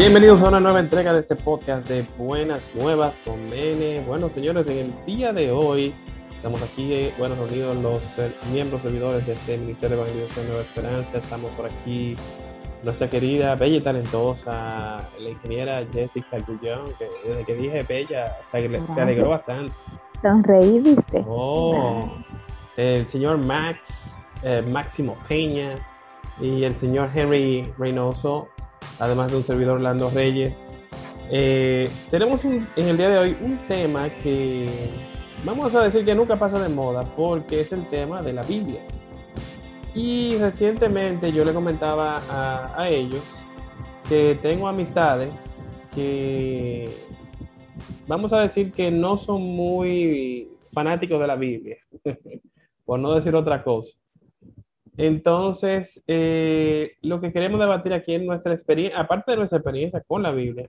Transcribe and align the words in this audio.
Bienvenidos 0.00 0.40
a 0.40 0.48
una 0.48 0.60
nueva 0.60 0.80
entrega 0.80 1.12
de 1.12 1.20
este 1.20 1.36
podcast 1.36 1.86
de 1.86 2.06
Buenas 2.16 2.62
Nuevas 2.74 3.14
con 3.22 3.50
Mene. 3.50 4.02
Bueno, 4.06 4.30
señores, 4.30 4.66
en 4.70 4.78
el 4.78 5.04
día 5.04 5.30
de 5.30 5.52
hoy 5.52 5.94
estamos 6.34 6.62
aquí, 6.62 6.90
eh, 6.94 7.12
bueno, 7.18 7.34
reunidos 7.34 7.76
los 7.76 8.00
eh, 8.16 8.32
miembros 8.50 8.80
servidores 8.80 9.26
de 9.26 9.34
este 9.34 9.58
Ministerio 9.58 9.98
de 9.98 10.02
Evangelización 10.02 10.46
Nueva 10.46 10.62
Esperanza. 10.62 11.18
Estamos 11.18 11.50
por 11.50 11.66
aquí 11.66 12.16
nuestra 12.82 13.10
querida, 13.10 13.56
bella 13.56 13.76
y 13.76 13.80
talentosa, 13.82 14.96
la 15.20 15.28
ingeniera 15.28 15.86
Jessica 15.92 16.38
Gullón, 16.46 16.86
que 16.98 17.28
desde 17.28 17.44
que 17.44 17.54
dije 17.56 17.84
bella, 17.86 18.38
se, 18.50 18.94
se 18.94 19.00
alegró 19.02 19.28
bastante. 19.28 19.74
Sonreí, 20.22 20.80
viste. 20.80 21.22
Oh, 21.28 22.10
el 22.78 23.06
señor 23.06 23.44
Max, 23.44 24.14
eh, 24.44 24.64
Máximo 24.66 25.14
Peña 25.28 25.74
y 26.40 26.64
el 26.64 26.74
señor 26.78 27.10
Henry 27.14 27.70
Reynoso, 27.76 28.48
además 28.98 29.30
de 29.30 29.36
un 29.38 29.44
servidor 29.44 29.76
Orlando 29.76 30.10
Reyes. 30.10 30.70
Eh, 31.30 31.88
tenemos 32.10 32.44
un- 32.44 32.68
en 32.76 32.88
el 32.88 32.96
día 32.96 33.08
de 33.08 33.18
hoy 33.18 33.36
un 33.40 33.58
tema 33.68 34.10
que 34.18 34.66
vamos 35.44 35.74
a 35.74 35.84
decir 35.84 36.04
que 36.04 36.14
nunca 36.14 36.38
pasa 36.38 36.58
de 36.62 36.68
moda 36.74 37.02
porque 37.16 37.60
es 37.60 37.72
el 37.72 37.86
tema 37.88 38.22
de 38.22 38.32
la 38.32 38.42
Biblia. 38.42 38.80
Y 39.94 40.36
recientemente 40.38 41.32
yo 41.32 41.44
le 41.44 41.52
comentaba 41.52 42.16
a, 42.30 42.82
a 42.82 42.88
ellos 42.88 43.22
que 44.08 44.38
tengo 44.42 44.68
amistades 44.68 45.36
que 45.94 46.88
vamos 48.06 48.32
a 48.32 48.40
decir 48.40 48.72
que 48.72 48.90
no 48.90 49.16
son 49.18 49.42
muy 49.42 50.48
fanáticos 50.72 51.20
de 51.20 51.26
la 51.26 51.36
Biblia, 51.36 51.76
por 52.84 52.98
no 53.00 53.14
decir 53.14 53.34
otra 53.34 53.62
cosa. 53.62 53.90
Entonces, 55.00 56.04
eh, 56.06 56.92
lo 57.00 57.22
que 57.22 57.32
queremos 57.32 57.58
debatir 57.58 57.94
aquí 57.94 58.12
en 58.12 58.26
nuestra 58.26 58.52
experiencia, 58.52 59.00
aparte 59.00 59.30
de 59.30 59.38
nuestra 59.38 59.56
experiencia 59.56 60.02
con 60.06 60.22
la 60.22 60.30
Biblia, 60.30 60.68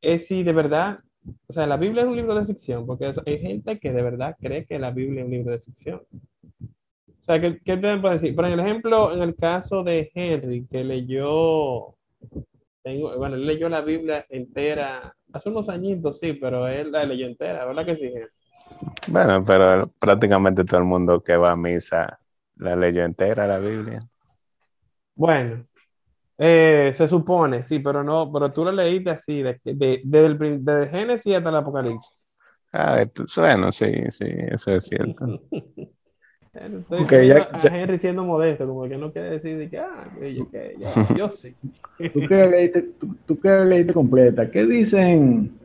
es 0.00 0.26
si 0.26 0.42
de 0.42 0.52
verdad, 0.52 0.98
o 1.46 1.52
sea, 1.52 1.68
la 1.68 1.76
Biblia 1.76 2.02
es 2.02 2.08
un 2.08 2.16
libro 2.16 2.34
de 2.34 2.46
ficción, 2.46 2.84
porque 2.84 3.14
hay 3.24 3.38
gente 3.38 3.78
que 3.78 3.92
de 3.92 4.02
verdad 4.02 4.34
cree 4.40 4.66
que 4.66 4.76
la 4.80 4.90
Biblia 4.90 5.20
es 5.20 5.26
un 5.26 5.30
libro 5.30 5.52
de 5.52 5.60
ficción. 5.60 6.02
O 6.10 7.24
sea, 7.24 7.40
¿qué, 7.40 7.60
qué 7.64 7.76
te 7.76 7.96
puedo 7.98 8.12
decir? 8.12 8.34
Por 8.34 8.44
ejemplo, 8.44 9.14
en 9.14 9.22
el 9.22 9.36
caso 9.36 9.84
de 9.84 10.10
Henry, 10.12 10.66
que 10.66 10.82
leyó, 10.82 11.94
tengo, 12.82 13.16
bueno, 13.16 13.36
él 13.36 13.46
leyó 13.46 13.68
la 13.68 13.82
Biblia 13.82 14.26
entera, 14.30 15.14
hace 15.32 15.48
unos 15.48 15.68
añitos, 15.68 16.18
sí, 16.18 16.32
pero 16.32 16.66
él 16.66 16.90
la 16.90 17.04
leyó 17.04 17.28
entera, 17.28 17.66
¿verdad 17.66 17.86
que 17.86 17.94
sí? 17.94 18.06
Henry? 18.06 18.26
Bueno, 19.06 19.44
pero 19.44 19.92
prácticamente 20.00 20.64
todo 20.64 20.80
el 20.80 20.86
mundo 20.86 21.22
que 21.22 21.36
va 21.36 21.52
a 21.52 21.56
misa 21.56 22.18
la 22.62 22.76
leyó 22.76 23.04
entera, 23.04 23.46
la 23.46 23.58
Biblia. 23.58 24.00
Bueno, 25.14 25.66
eh, 26.38 26.92
se 26.94 27.08
supone, 27.08 27.62
sí, 27.62 27.78
pero 27.80 28.02
no, 28.02 28.30
pero 28.32 28.50
tú 28.50 28.64
lo 28.64 28.72
leíste 28.72 29.10
así, 29.10 29.42
de, 29.42 29.60
de- 29.64 30.00
desde 30.04 30.26
el 30.26 30.64
desde 30.64 30.88
Génesis 30.88 31.36
hasta 31.36 31.48
el 31.50 31.56
Apocalipsis. 31.56 32.30
Ah, 32.72 33.02
esto- 33.02 33.24
bueno, 33.36 33.70
sí, 33.70 33.92
sí, 34.08 34.26
eso 34.28 34.72
es 34.72 34.86
cierto. 34.86 35.40
Estoy 36.54 37.28
ya- 37.28 37.48
a 37.50 37.62
ya- 37.62 37.76
Henry 37.82 37.98
siendo 37.98 38.24
modesto, 38.24 38.66
como 38.66 38.86
que 38.86 38.96
no 38.98 39.10
quiere 39.10 39.30
decir 39.30 39.56
de 39.56 39.70
que, 39.70 39.78
ah, 39.78 40.06
yo, 40.20 40.50
que 40.50 40.76
yo, 40.78 41.16
yo 41.16 41.28
sí. 41.28 41.56
Tú 42.12 42.20
que 42.28 42.46
leíste, 42.46 42.82
tú, 43.00 43.16
tú 43.26 43.38
que 43.40 43.48
leíste 43.48 43.94
completa, 43.94 44.50
¿qué 44.50 44.64
dicen 44.66 45.58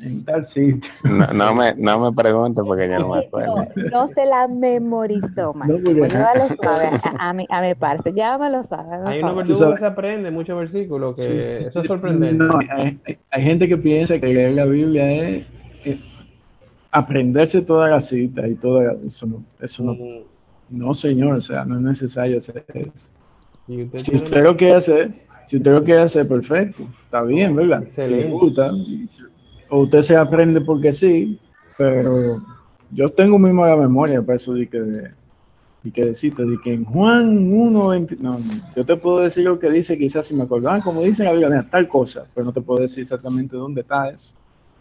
en 0.00 0.24
tal 0.24 0.46
sitio? 0.46 0.90
No, 1.04 1.26
no 1.32 1.54
me, 1.54 1.74
no 1.76 1.98
me 2.00 2.12
preguntes 2.16 2.64
porque 2.66 2.88
yo 2.88 2.98
no 2.98 3.08
me 3.14 3.20
acuerdo. 3.20 3.56
No, 3.76 3.90
no 3.90 4.06
se 4.08 4.26
la 4.26 4.48
memorizó. 4.48 5.52
No, 5.54 5.74
porque- 5.76 5.94
Pues 5.94 6.12
llévalo 6.12 6.48
suave, 6.48 6.90
a, 7.18 7.28
a 7.28 7.32
mi, 7.32 7.46
a 7.48 7.62
mi 7.62 7.74
parte. 7.74 8.12
Ya 8.14 8.36
me 8.38 8.50
lo 8.50 8.64
sabe. 8.64 8.96
Hay 9.08 9.22
unos 9.22 9.58
sabes- 9.58 9.74
que 9.74 9.80
se 9.80 9.86
aprenden, 9.86 10.34
muchos 10.34 10.58
versículos, 10.58 11.14
que 11.16 11.22
Sí, 11.22 11.66
eso 11.68 11.80
es 11.80 11.86
sorprendente. 11.86 12.42
No, 12.44 12.58
hay, 12.58 12.98
hay- 13.06 13.18
hay 13.30 13.42
gente 13.42 13.68
que 13.68 13.76
piensa 13.76 14.18
que 14.18 14.26
leer 14.26 14.52
la 14.54 14.64
Biblia 14.64 15.10
es, 15.10 15.46
es 15.84 15.98
aprenderse 16.90 17.60
toda 17.62 17.88
la 17.88 18.00
cita 18.00 18.46
y 18.46 18.54
todo 18.54 18.80
eso 19.06 19.26
no, 19.26 19.42
eso 19.60 19.82
no, 19.82 19.94
Mm, 19.94 20.22
no 20.70 20.94
señor, 20.94 21.36
o 21.36 21.40
sea, 21.40 21.64
no 21.64 21.76
es 21.76 21.82
necesario 21.82 22.38
hacer 22.38 22.64
eso. 22.74 23.10
usted 23.68 23.98
Si 23.98 24.14
usted 24.16 24.42
lo 24.44 24.56
quiere 24.56 24.74
hacer, 24.74 25.12
si 25.46 25.56
usted 25.56 25.72
lo 25.72 25.82
quiere 25.84 26.02
hacer, 26.02 26.26
perfecto, 26.28 26.84
está 27.04 27.22
bien, 27.22 27.54
¿verdad? 27.56 27.80
Si 27.80 27.86
Excelente. 27.88 28.24
le 28.24 28.30
gusta, 28.32 28.70
o 29.68 29.80
usted 29.80 30.02
se 30.02 30.16
aprende 30.16 30.60
porque 30.60 30.92
sí, 30.92 31.38
pero 31.76 32.42
yo 32.90 33.08
tengo 33.10 33.38
muy 33.38 33.52
mala 33.52 33.76
memoria 33.76 34.22
para 34.22 34.36
eso 34.36 34.54
de 34.54 34.68
que, 34.68 34.78
de 34.80 35.90
que 35.92 36.04
decirte, 36.04 36.44
de 36.44 36.58
que 36.62 36.74
en 36.74 36.84
Juan 36.84 37.52
1, 37.52 37.88
20, 37.88 38.16
no, 38.20 38.38
yo 38.74 38.84
te 38.84 38.96
puedo 38.96 39.20
decir 39.20 39.44
lo 39.44 39.58
que 39.58 39.70
dice, 39.70 39.98
quizás 39.98 40.26
si 40.26 40.34
me 40.34 40.44
acordaba, 40.44 40.80
como 40.80 41.02
dice 41.02 41.24
la 41.24 41.32
Biblia, 41.32 41.66
tal 41.70 41.88
cosa, 41.88 42.26
pero 42.34 42.46
no 42.46 42.52
te 42.52 42.60
puedo 42.60 42.82
decir 42.82 43.02
exactamente 43.02 43.56
dónde 43.56 43.80
está 43.80 44.08
eso. 44.08 44.32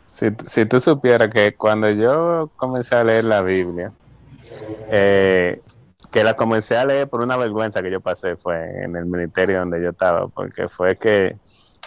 Si, 0.05 0.27
si 0.45 0.65
tú 0.65 0.79
supieras 0.79 1.29
que 1.29 1.55
cuando 1.55 1.89
yo 1.89 2.51
comencé 2.55 2.95
a 2.95 3.03
leer 3.03 3.25
la 3.25 3.41
Biblia, 3.41 3.91
eh, 4.91 5.59
que 6.11 6.23
la 6.23 6.35
comencé 6.35 6.77
a 6.77 6.85
leer 6.85 7.09
por 7.09 7.21
una 7.21 7.35
vergüenza 7.37 7.81
que 7.81 7.89
yo 7.89 7.99
pasé 7.99 8.35
fue 8.35 8.83
en 8.83 8.95
el 8.95 9.07
ministerio 9.07 9.59
donde 9.59 9.81
yo 9.81 9.89
estaba, 9.89 10.27
porque 10.27 10.69
fue 10.69 10.95
que 10.95 11.35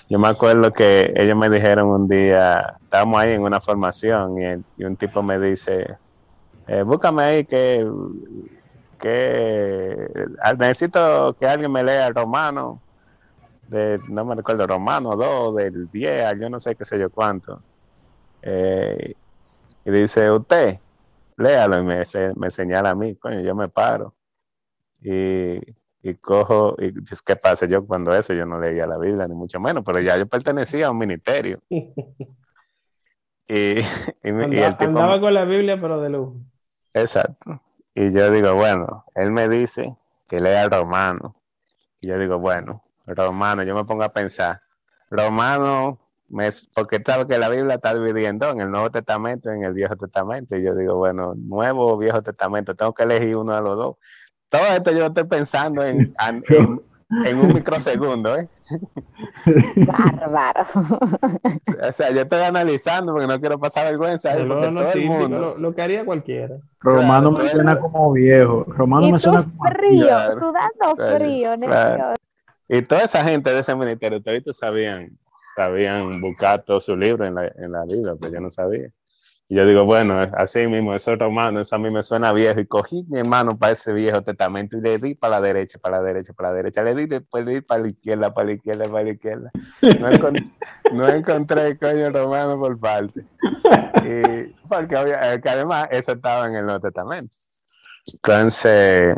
yo 0.08 0.18
me 0.18 0.28
acuerdo 0.28 0.72
que 0.72 1.12
ellos 1.16 1.36
me 1.36 1.50
dijeron 1.50 1.88
un 1.88 2.08
día, 2.08 2.74
estábamos 2.82 3.20
ahí 3.20 3.32
en 3.34 3.42
una 3.42 3.60
formación 3.60 4.38
y, 4.40 4.44
el- 4.44 4.66
un 4.78 4.96
tipo 4.96 5.22
me 5.22 5.38
dice, 5.38 5.98
eh, 6.66 6.82
búscame 6.82 7.22
ahí 7.24 7.46
que, 7.46 7.86
que 8.98 9.96
ah, 10.42 10.54
necesito 10.54 11.36
que 11.38 11.46
alguien 11.46 11.72
me 11.72 11.82
lea 11.84 12.10
Romano, 12.10 12.82
de, 13.66 14.00
no 14.10 14.24
me 14.24 14.34
recuerdo, 14.36 14.66
Romano 14.66 15.16
2, 15.16 15.56
del 15.56 15.90
10, 15.90 16.24
al 16.24 16.40
yo 16.40 16.50
no 16.50 16.60
sé 16.60 16.76
qué 16.76 16.84
sé 16.84 16.98
yo 16.98 17.10
cuánto. 17.10 17.64
Eh, 18.42 19.14
y 19.84 19.90
dice, 19.92 20.30
usted, 20.30 20.80
léalo 21.38 21.80
y 21.80 21.84
me, 21.84 22.02
me 22.36 22.50
señala 22.52 22.90
a 22.90 22.94
mí, 22.96 23.16
coño, 23.16 23.40
yo 23.42 23.54
me 23.54 23.68
paro. 23.68 24.16
Y, 25.02 25.60
y 26.08 26.14
cojo, 26.14 26.76
y 26.78 26.92
¿qué 27.24 27.36
pasa? 27.36 27.66
Yo 27.66 27.84
cuando 27.86 28.14
eso, 28.14 28.32
yo 28.32 28.46
no 28.46 28.60
leía 28.60 28.86
la 28.86 28.98
Biblia, 28.98 29.26
ni 29.26 29.34
mucho 29.34 29.58
menos, 29.58 29.82
pero 29.84 30.00
ya 30.00 30.16
yo 30.16 30.26
pertenecía 30.26 30.86
a 30.86 30.90
un 30.90 30.98
ministerio. 30.98 31.58
Y, 33.48 33.78
y, 34.24 34.32
me- 34.32 34.42
y 34.42 34.44
Anda- 34.44 34.66
el 34.66 34.76
tipo, 34.76 34.84
andaba 34.90 35.20
con 35.20 35.32
la 35.34 35.44
Biblia, 35.44 35.80
pero 35.80 36.00
de 36.00 36.10
lujo. 36.10 36.36
exacto. 36.94 37.60
Y 37.94 38.12
yo 38.12 38.30
digo, 38.30 38.54
bueno, 38.54 39.04
él 39.14 39.30
me 39.30 39.48
dice 39.48 39.96
que 40.28 40.40
lea 40.40 40.68
Romano. 40.68 41.36
Y 42.00 42.08
yo 42.08 42.18
digo, 42.18 42.38
bueno, 42.38 42.82
Romano, 43.06 43.62
yo 43.62 43.74
me 43.74 43.84
pongo 43.84 44.02
a 44.02 44.12
pensar, 44.12 44.60
Romano, 45.10 45.98
me, 46.28 46.48
porque 46.74 47.00
sabe 47.02 47.26
que 47.28 47.38
la 47.38 47.48
Biblia 47.48 47.76
está 47.76 47.94
dividiendo 47.94 48.50
en 48.50 48.60
el 48.60 48.70
Nuevo 48.70 48.90
Testamento 48.90 49.50
y 49.50 49.54
en 49.56 49.62
el 49.62 49.72
Viejo 49.72 49.96
Testamento. 49.96 50.56
Y 50.56 50.62
yo 50.64 50.74
digo, 50.74 50.96
bueno, 50.96 51.34
Nuevo 51.36 51.92
o 51.92 51.96
Viejo 51.96 52.20
Testamento, 52.22 52.74
tengo 52.74 52.92
que 52.92 53.04
elegir 53.04 53.36
uno 53.36 53.54
de 53.54 53.62
los 53.62 53.76
dos. 53.76 53.96
Todo 54.48 54.62
esto 54.66 54.92
yo 54.92 55.00
lo 55.00 55.06
estoy 55.06 55.24
pensando 55.24 55.84
en, 55.84 56.14
en, 56.26 56.44
en- 56.48 56.80
en 57.24 57.38
un 57.38 57.54
microsegundo, 57.54 58.36
¿eh? 58.36 58.48
Bárbaro. 59.86 60.66
O 61.88 61.92
sea, 61.92 62.10
yo 62.10 62.22
estoy 62.22 62.40
analizando 62.42 63.12
porque 63.12 63.28
no 63.28 63.38
quiero 63.38 63.58
pasar 63.58 63.86
vergüenza 63.86 64.32
ahí, 64.32 64.44
Lo, 64.44 64.60
lo 64.60 64.80
todo 64.80 64.88
el 64.88 64.92
típico, 64.92 65.12
mundo... 65.14 65.38
lo, 65.38 65.56
lo 65.58 65.74
que 65.74 65.82
haría 65.82 66.04
cualquiera. 66.04 66.56
Romano 66.80 67.30
Claro, 67.30 67.44
me 67.44 67.50
suena 67.50 67.78
como 67.78 68.12
viejo, 68.12 68.64
Romano 68.68 69.06
y 69.06 69.12
me 69.12 69.18
suena 69.18 69.44
como 69.44 69.70
frío, 69.70 70.06
Claro, 70.06 70.40
sudando 70.40 70.96
frío, 70.96 71.54
claro. 71.60 71.96
necio. 71.96 72.14
Y 72.68 72.82
toda 72.82 73.02
esa 73.04 73.22
gente 73.22 73.52
de 73.52 73.60
ese 73.60 73.76
ministerio, 73.76 74.20
todos 74.20 74.56
sabían, 74.56 75.16
sabían 75.54 76.20
buscar 76.20 76.62
todos 76.64 76.84
sus 76.84 76.98
libros 76.98 77.28
en 77.28 77.36
la, 77.36 77.46
en 77.46 77.70
la 77.72 77.84
Biblia, 77.84 78.14
pero 78.20 78.32
yo 78.34 78.40
no 78.40 78.50
sabía. 78.50 78.90
Y 79.48 79.54
yo 79.54 79.64
digo, 79.64 79.84
bueno, 79.84 80.18
así 80.36 80.66
mismo, 80.66 80.92
eso 80.92 81.12
es 81.12 81.18
romano, 81.20 81.60
eso 81.60 81.76
a 81.76 81.78
mí 81.78 81.88
me 81.88 82.02
suena 82.02 82.32
viejo. 82.32 82.58
Y 82.58 82.66
cogí 82.66 83.04
mi 83.08 83.22
mano 83.22 83.56
para 83.56 83.72
ese 83.72 83.92
viejo 83.92 84.22
testamento 84.22 84.76
y 84.76 84.80
le 84.80 84.98
di 84.98 85.14
para 85.14 85.38
la 85.38 85.46
derecha, 85.46 85.78
para 85.78 85.98
la 85.98 86.02
derecha, 86.02 86.32
para 86.32 86.48
la 86.50 86.56
derecha. 86.56 86.82
Le 86.82 86.94
di, 86.96 87.06
después 87.06 87.44
le 87.44 87.54
di 87.54 87.60
para 87.60 87.82
la 87.82 87.88
izquierda, 87.88 88.34
para 88.34 88.46
la 88.48 88.52
izquierda, 88.54 88.88
para 88.90 89.04
la 89.04 89.10
izquierda. 89.10 89.50
No, 90.00 90.10
encon- 90.10 90.52
no 90.92 91.08
encontré 91.08 91.78
coño 91.78 92.10
romano 92.10 92.58
por 92.58 92.78
parte. 92.80 93.24
Y, 94.04 94.52
porque 94.68 94.96
obvia- 94.96 95.34
eh, 95.34 95.40
que 95.40 95.48
además 95.48 95.86
eso 95.92 96.12
estaba 96.12 96.46
en 96.46 96.56
el 96.56 96.64
Nuevo 96.66 96.80
Testamento. 96.80 97.30
Entonces, 98.14 99.16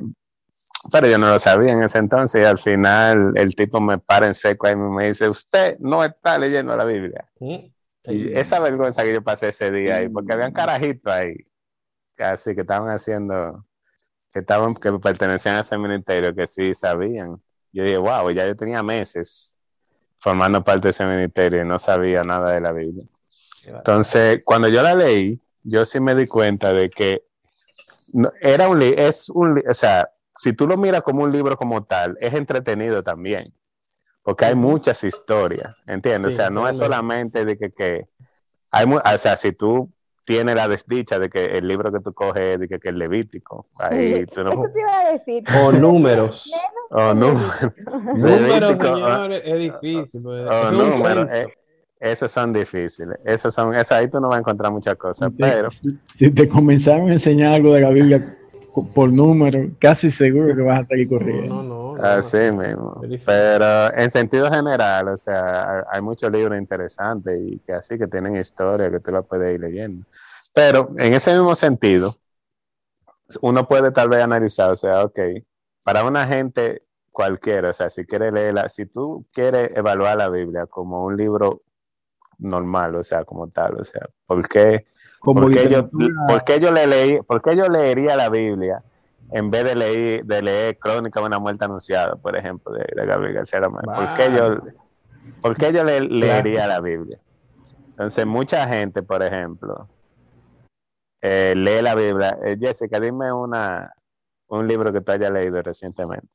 pero 0.93 1.07
yo 1.09 1.19
no 1.19 1.29
lo 1.31 1.39
sabía 1.39 1.73
en 1.73 1.83
ese 1.83 1.99
entonces 1.99 2.43
y 2.43 2.45
al 2.45 2.59
final 2.59 3.33
el 3.35 3.55
tipo 3.55 3.81
me 3.81 3.99
para 3.99 4.27
en 4.27 4.35
seco 4.35 4.67
ahí 4.67 4.75
y 4.75 4.77
me 4.77 5.09
dice, 5.09 5.29
usted 5.29 5.79
no 5.81 6.05
está 6.05 6.39
leyendo 6.39 6.77
la 6.77 6.85
Biblia. 6.85 7.27
Mm. 7.41 7.57
Y 8.09 8.33
esa 8.37 8.59
vergüenza 8.61 9.03
que 9.03 9.13
yo 9.13 9.23
pasé 9.23 9.49
ese 9.49 9.71
día 9.71 9.97
ahí, 9.97 10.09
porque 10.09 10.33
habían 10.33 10.53
carajitos 10.53 11.13
ahí, 11.13 11.37
casi 12.15 12.55
que 12.55 12.63
estaban 12.63 12.89
haciendo, 12.91 13.65
que 14.33 14.41
estaban, 14.41 14.75
que 14.75 14.93
pertenecían 14.95 15.57
a 15.57 15.61
ese 15.61 15.79
ministerio, 15.79 16.35
que 16.35 16.47
sí 16.47 16.75
sabían. 16.75 17.41
Yo 17.73 17.85
dije, 17.85 17.99
wow, 17.99 18.31
ya 18.31 18.47
yo 18.47 18.57
tenía 18.57 18.83
meses 18.83 19.57
formando 20.21 20.65
parte 20.65 20.85
de 20.85 20.91
ese 20.91 21.05
ministerio 21.05 21.63
y 21.63 21.67
no 21.67 21.79
sabía 21.79 22.23
nada 22.23 22.53
de 22.53 22.61
la 22.61 22.73
Biblia. 22.73 23.05
Entonces, 23.67 24.43
cuando 24.45 24.69
yo 24.69 24.83
la 24.83 24.95
leí, 24.95 25.41
yo 25.63 25.85
sí 25.85 26.01
me 26.01 26.15
di 26.15 26.27
cuenta 26.27 26.73
de 26.73 26.89
que 26.89 27.25
no- 28.15 28.33
era 28.41 28.69
un 28.69 28.81
es 28.83 29.29
un, 29.29 29.63
o 29.69 29.75
sea, 29.75 30.11
si 30.37 30.53
tú 30.53 30.67
lo 30.67 30.77
miras 30.77 31.03
como 31.03 31.25
un 31.25 31.33
libro 31.33 31.57
como 31.57 31.85
tal, 31.85 32.17
es 32.21 32.33
entretenido 32.35 33.03
también. 33.03 33.53
Porque 34.29 34.45
hay 34.45 34.55
muchas 34.55 35.03
historias, 35.05 35.75
¿entiendes? 35.87 36.35
Sí, 36.35 36.41
o 36.41 36.43
sea, 36.43 36.51
no 36.51 36.69
es 36.69 36.77
solamente 36.77 37.47
de 37.47 37.57
que, 37.57 37.71
que 37.71 38.09
hay, 38.71 38.85
o 38.85 39.19
sea, 39.19 39.37
si 39.37 39.53
tú 39.53 39.91
tienes 40.27 40.55
la 40.55 40.69
desdicha 40.69 41.19
de 41.19 41.31
que 41.31 41.47
el 41.47 41.67
libro 41.67 41.91
que 41.91 42.01
tú 42.01 42.13
coges 42.13 42.43
es 42.43 42.61
de 42.61 42.69
que, 42.69 42.79
que 42.79 42.91
es 42.91 42.95
Levítico, 42.95 43.69
ahí 43.79 44.27
tú 44.27 44.45
no, 44.45 44.51
Eso 44.51 44.71
te 44.71 44.81
iba 44.81 44.99
a 45.01 45.13
decir. 45.13 45.45
O 45.65 45.73
números. 45.73 46.53
o 46.91 47.15
no, 47.15 47.33
Números, 47.33 48.61
Levítico, 48.61 48.85
señores, 48.97 49.43
es 49.47 49.59
difícil. 49.61 50.23
pues, 50.23 50.47
o 50.47 50.73
números, 50.73 51.33
eh, 51.33 51.47
esos 51.99 52.31
son 52.31 52.53
difíciles, 52.53 53.19
esos 53.25 53.55
son, 53.55 53.75
esa 53.77 53.97
ahí 53.97 54.11
tú 54.11 54.21
no 54.21 54.29
vas 54.29 54.37
a 54.37 54.41
encontrar 54.41 54.71
muchas 54.71 54.97
cosas, 54.97 55.33
pero 55.39 55.71
Si, 55.71 56.31
te 56.31 56.47
comenzaron 56.47 57.09
a 57.09 57.15
enseñar 57.15 57.55
algo 57.55 57.73
de 57.73 57.81
la 57.81 57.89
Biblia 57.89 58.37
por 58.95 59.11
número, 59.11 59.71
casi 59.79 60.11
seguro 60.11 60.55
que 60.55 60.61
vas 60.61 60.81
a 60.81 60.87
salir 60.87 61.09
corriendo. 61.09 61.47
No, 61.47 61.63
no, 61.63 61.69
no. 61.69 61.78
Así 62.03 62.37
mismo. 62.53 63.01
Pero 63.25 63.93
en 63.95 64.11
sentido 64.11 64.51
general, 64.51 65.09
o 65.09 65.17
sea, 65.17 65.85
hay- 65.91 66.01
muchos 66.01 66.31
libros 66.31 66.59
interesantes 66.59 67.39
y 67.41 67.59
que 67.59 67.73
así 67.73 67.99
que 67.99 68.07
tienen 68.07 68.37
historia 68.37 68.91
que 68.91 69.01
tú 69.01 69.11
la 69.11 69.23
puedes 69.23 69.55
ir 69.55 69.61
leyendo. 69.61 70.07
Pero 70.55 70.91
en 70.97 71.15
ese 71.15 71.35
mismo 71.35 71.55
sentido, 71.55 72.13
uno 73.43 73.69
puede 73.69 73.91
tal 73.91 74.09
vez 74.09 74.23
analizar, 74.23 74.71
o 74.71 74.77
sea, 74.77 75.05
ok, 75.05 75.19
para 75.83 76.05
una 76.05 76.27
gente 76.27 76.83
cualquiera, 77.11 77.71
o 77.71 77.73
sea, 77.73 77.91
si 77.91 78.05
quiere 78.07 78.33
leerla, 78.33 78.69
si 78.69 78.87
tú 78.87 79.27
quieres 79.33 79.77
evaluar 79.77 80.17
la 80.17 80.29
Biblia 80.29 80.67
como 80.67 81.05
un 81.05 81.17
libro 81.17 81.63
normal, 82.39 82.95
o 82.95 83.05
sea, 83.05 83.25
como 83.25 83.49
tal, 83.49 83.81
o 83.81 83.85
sea, 83.85 84.09
¿por 84.27 84.49
qué? 84.49 84.87
Como 85.19 85.43
¿Por 85.43 85.53
qué, 85.53 85.69
yo, 85.69 85.91
por 85.91 86.45
qué 86.45 86.61
yo 86.61 86.71
le 86.71 86.87
leí, 86.87 87.21
por 87.23 87.43
qué 87.43 87.57
yo 87.57 87.69
leería 87.69 88.17
la 88.17 88.29
Biblia 88.29 88.83
en 89.31 89.51
vez 89.51 89.65
de 89.65 89.75
leer, 89.75 90.25
de 90.25 90.43
leer 90.43 90.79
Crónica 90.79 91.21
de 91.21 91.27
una 91.27 91.39
muerte 91.39 91.65
anunciada, 91.65 92.17
por 92.17 92.37
ejemplo, 92.37 92.73
de, 92.73 92.87
de 92.95 93.07
Gabriel 93.07 93.35
García 93.35 93.61
Márquez? 93.61 93.95
¿Por 93.95 94.15
qué 94.15 94.37
yo, 94.37 94.57
por 95.43 95.57
qué 95.57 95.73
yo 95.73 95.85
le, 95.85 96.01
leería 96.01 96.67
la 96.67 96.81
Biblia? 96.81 97.21
Entonces, 97.91 98.27
mucha 98.27 98.67
gente, 98.69 99.03
por 99.03 99.23
ejemplo, 99.23 99.89
eh, 101.21 101.55
lee 101.57 101.83
la 101.83 101.95
Biblia. 101.95 102.39
Eh, 102.45 102.57
Jessica, 102.59 103.01
dime 103.01 103.33
una, 103.33 103.93
un 104.49 104.69
libro 104.69 104.93
que 104.93 105.01
tú 105.01 105.13
hayas 105.13 105.31
leído 105.31 105.61
recientemente. 105.63 106.29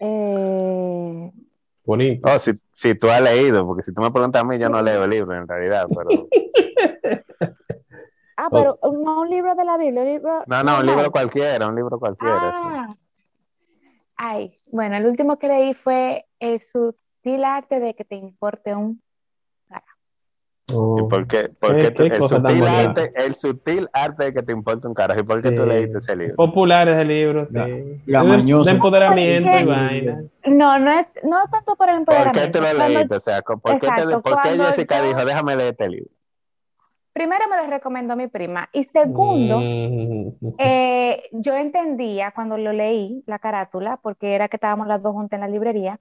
Eh, 0.00 1.32
Bonito. 1.84 2.28
Oh, 2.32 2.38
si, 2.38 2.52
si 2.72 2.94
tú 2.94 3.08
has 3.10 3.20
leído, 3.20 3.66
porque 3.66 3.82
si 3.82 3.92
tú 3.92 4.00
me 4.00 4.10
preguntas 4.10 4.42
a 4.42 4.44
mí, 4.44 4.58
yo 4.58 4.68
no 4.68 4.80
leo 4.82 5.06
libros 5.08 5.36
en 5.36 5.48
realidad, 5.48 5.86
pero... 5.88 6.28
ah, 8.44 8.48
pero 8.50 8.78
no 8.82 9.20
un 9.22 9.30
libro 9.30 9.54
de 9.54 9.64
la 9.64 9.76
Biblia, 9.76 10.02
un 10.02 10.08
libro. 10.08 10.42
No, 10.46 10.62
no, 10.62 10.78
un 10.80 10.86
libro 10.86 11.10
cualquiera, 11.10 11.66
un 11.66 11.76
libro 11.76 11.98
cualquiera. 11.98 12.52
sí. 12.52 12.58
Ah. 12.64 12.88
Ay, 14.16 14.54
bueno, 14.70 14.96
el 14.96 15.06
último 15.06 15.38
que 15.38 15.48
leí 15.48 15.74
fue 15.74 16.26
El 16.38 16.60
sutil 16.60 17.44
arte 17.44 17.80
de 17.80 17.94
que 17.94 18.04
te 18.04 18.14
importe 18.16 18.74
un. 18.74 19.00
Oh. 20.72 20.96
¿Y 20.98 21.02
por 21.08 21.26
qué? 21.26 21.50
por 21.60 21.74
Qué- 21.74 21.82
qué 21.82 21.90
tú- 21.90 22.02
qué 22.04 22.14
el, 22.16 22.28
sutil 22.28 22.66
arte, 22.66 23.12
el 23.16 23.34
sutil 23.34 23.88
arte 23.92 24.26
de 24.26 24.32
que 24.32 24.42
te 24.42 24.52
importa 24.52 24.86
un 24.88 24.94
carajo. 24.94 25.20
¿Y 25.20 25.24
por 25.24 25.42
qué 25.42 25.48
Sí. 25.48 25.54
tú 25.56 25.66
leíste 25.66 25.98
ese 25.98 26.16
libro? 26.16 26.36
Popular 26.36 26.88
ese 26.88 27.04
libro, 27.04 27.46
sí. 27.46 27.54
La- 27.54 27.66
Es 27.68 28.06
la 28.06 28.22
de- 28.22 28.70
empoderamiento 28.70 29.50
y 29.58 29.64
vaina. 29.64 30.22
No, 30.46 30.78
no 30.78 30.90
es, 30.92 31.06
no 31.24 31.38
tanto 31.50 31.74
por 31.76 31.88
el 31.90 32.04
¿Por 32.04 32.14
qué 32.14 32.20
empoderamiento. 32.44 32.58
tú 32.60 32.64
lo 32.64 32.88
leíste? 32.88 33.16
O 33.16 33.20
sea, 33.20 33.42
¿por 33.42 33.60
qué, 33.80 33.88
te- 33.88 34.18
por 34.20 34.40
qué 34.42 34.48
Jessica 34.50 34.98
yo- 35.00 35.08
dijo, 35.08 35.24
déjame 35.24 35.56
leer 35.56 35.70
este 35.72 35.88
libro? 35.88 36.10
Primero 37.12 37.44
me 37.48 37.56
lo 37.58 37.66
recomendó 37.66 38.16
mi 38.16 38.26
prima. 38.28 38.68
Y 38.72 38.84
segundo, 38.86 39.60
Mm. 39.60 40.54
eh, 40.58 41.24
yo 41.32 41.54
entendía 41.54 42.30
cuando 42.32 42.56
lo 42.56 42.72
leí, 42.72 43.22
la 43.26 43.38
carátula, 43.38 43.98
porque 43.98 44.34
era 44.34 44.48
que 44.48 44.56
estábamos 44.56 44.86
las 44.86 45.02
dos 45.02 45.12
juntas 45.12 45.36
en 45.36 45.42
la 45.42 45.48
librería, 45.48 46.00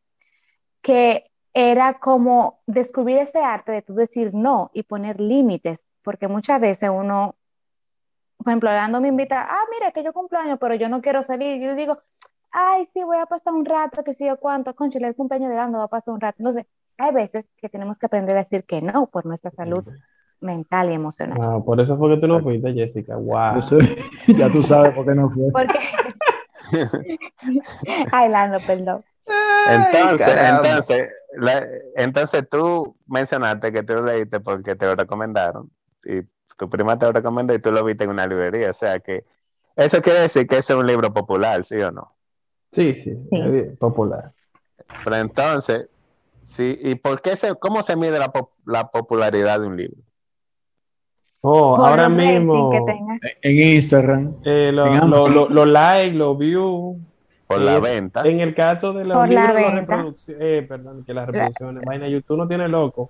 que 0.81 1.30
era 1.54 2.00
como 2.00 2.60
descubrir 2.66 3.18
ese 3.18 3.40
arte 3.40 3.74
de 3.74 3.81
tú 3.81 3.94
decir 3.94 4.34
no 4.34 4.72
y 4.74 4.84
poner 4.84 5.19
límites, 5.19 5.80
porque 6.02 6.30
muchas 6.30 6.62
veces 6.62 6.90
uno, 6.90 7.36
por 8.38 8.48
ejemplo, 8.48 8.69
Orlando 8.69 9.02
me 9.02 9.10
invita, 9.10 9.46
ah, 9.50 9.66
mira, 9.69 9.92
que 9.92 10.04
yo 10.04 10.13
cumplo 10.13 10.40
años, 10.40 10.58
pero 10.62 10.75
yo 10.75 10.88
no 10.88 11.02
quiero 11.02 11.22
salir. 11.22 11.58
Y 11.58 11.62
yo 11.62 11.68
le 11.68 11.75
digo, 11.75 11.98
ay, 12.52 12.88
sí, 12.94 13.04
voy 13.04 13.18
a 13.18 13.25
pasar 13.25 13.54
un 13.54 13.66
rato, 13.66 14.04
que 14.04 14.16
sé 14.16 14.25
yo 14.25 14.38
cuánto, 14.38 14.74
concha, 14.75 14.98
el 15.00 15.16
cumpleaños 15.16 15.50
de 15.50 15.56
Orlando 15.56 15.80
va 15.80 15.84
a 15.86 15.88
pasar 15.90 16.13
un 16.13 16.22
rato. 16.22 16.38
Entonces, 16.40 16.66
hay 16.98 17.13
veces 17.13 17.46
que 17.58 17.68
tenemos 17.69 17.98
que 17.98 18.06
aprender 18.06 18.36
a 18.38 18.44
decir 18.44 18.63
que 18.63 18.81
no 18.81 19.08
por 19.08 19.25
nuestra 19.25 19.52
salud 19.52 19.84
mental 20.41 20.91
y 20.91 20.93
emocional. 20.93 21.38
Ah, 21.41 21.59
por 21.63 21.79
eso 21.79 21.97
fue 21.97 22.15
que 22.15 22.21
tú 22.21 22.27
no 22.27 22.41
fuiste, 22.41 22.73
Jessica. 22.73 23.15
Wow. 23.15 23.59
Eso- 23.59 23.77
ya 24.27 24.51
tú 24.51 24.63
sabes 24.63 24.93
por 24.93 25.05
qué 25.05 25.15
no 25.15 25.29
fue. 25.29 25.51
Porque, 25.51 25.79
ay, 28.11 28.25
Orlando, 28.25 28.57
perdón. 28.65 29.03
Entonces, 29.67 30.35
entonces, 30.38 31.09
la- 31.38 31.67
entonces 31.95 32.47
tú 32.49 32.95
mencionaste 33.07 33.71
que 33.71 33.83
tú 33.83 33.93
lo 33.93 34.03
leíste 34.05 34.39
porque 34.39 34.75
te 34.75 34.85
lo 34.85 34.95
recomendaron 34.95 35.69
y 36.03 36.21
tu 36.57 36.69
prima 36.69 36.97
te 36.97 37.05
lo 37.05 37.11
recomendó 37.11 37.53
y 37.53 37.59
tú 37.59 37.71
lo 37.71 37.83
viste 37.83 38.03
en 38.03 38.09
una 38.09 38.27
librería. 38.27 38.71
O 38.71 38.73
sea 38.73 38.99
que 38.99 39.23
eso 39.75 40.01
quiere 40.01 40.21
decir 40.21 40.47
que 40.47 40.57
ese 40.57 40.73
es 40.73 40.79
un 40.79 40.88
libro 40.88 41.13
popular, 41.13 41.63
¿sí 41.63 41.75
o 41.77 41.91
no? 41.91 42.13
Sí, 42.71 42.95
sí, 42.95 43.15
sí, 43.15 43.41
popular. 43.79 44.31
Pero 45.03 45.15
entonces, 45.17 45.89
sí, 46.41 46.77
¿y 46.81 46.95
por 46.95 47.21
qué 47.21 47.35
se, 47.35 47.55
cómo 47.55 47.83
se 47.83 47.95
mide 47.95 48.19
la 48.65 48.91
popularidad 48.91 49.59
de 49.59 49.67
un 49.67 49.77
libro? 49.77 50.01
Oh, 51.41 51.75
Por 51.77 51.89
ahora 51.89 52.07
los 52.09 52.17
mismo. 52.17 52.71
En 53.41 53.57
Instagram. 53.59 54.35
eh, 54.45 54.71
lo- 54.73 54.85
En 54.93 55.09
lo- 55.09 55.27
lo- 55.27 55.49
los 55.49 55.67
likes, 55.67 56.15
los 56.15 56.38
views. 56.38 56.97
Por 57.47 57.61
eh, 57.61 57.65
la 57.65 57.79
venta. 57.79 58.21
En 58.27 58.39
el 58.39 58.53
caso 58.53 58.93
de 58.93 59.03
los 59.05 59.17
Por 59.17 59.27
la 59.29 59.47
libros, 59.47 59.61
las 59.61 59.73
venta. 59.73 59.79
reproducciones, 59.95 60.43
eh, 60.43 60.65
perdón, 60.67 61.03
que 61.03 61.13
las 61.13 61.25
reproducciones, 61.27 61.83
vaina, 61.85 62.07
YouTube 62.07 62.38
no 62.38 62.47
tiene 62.47 62.67
loco. 62.67 63.09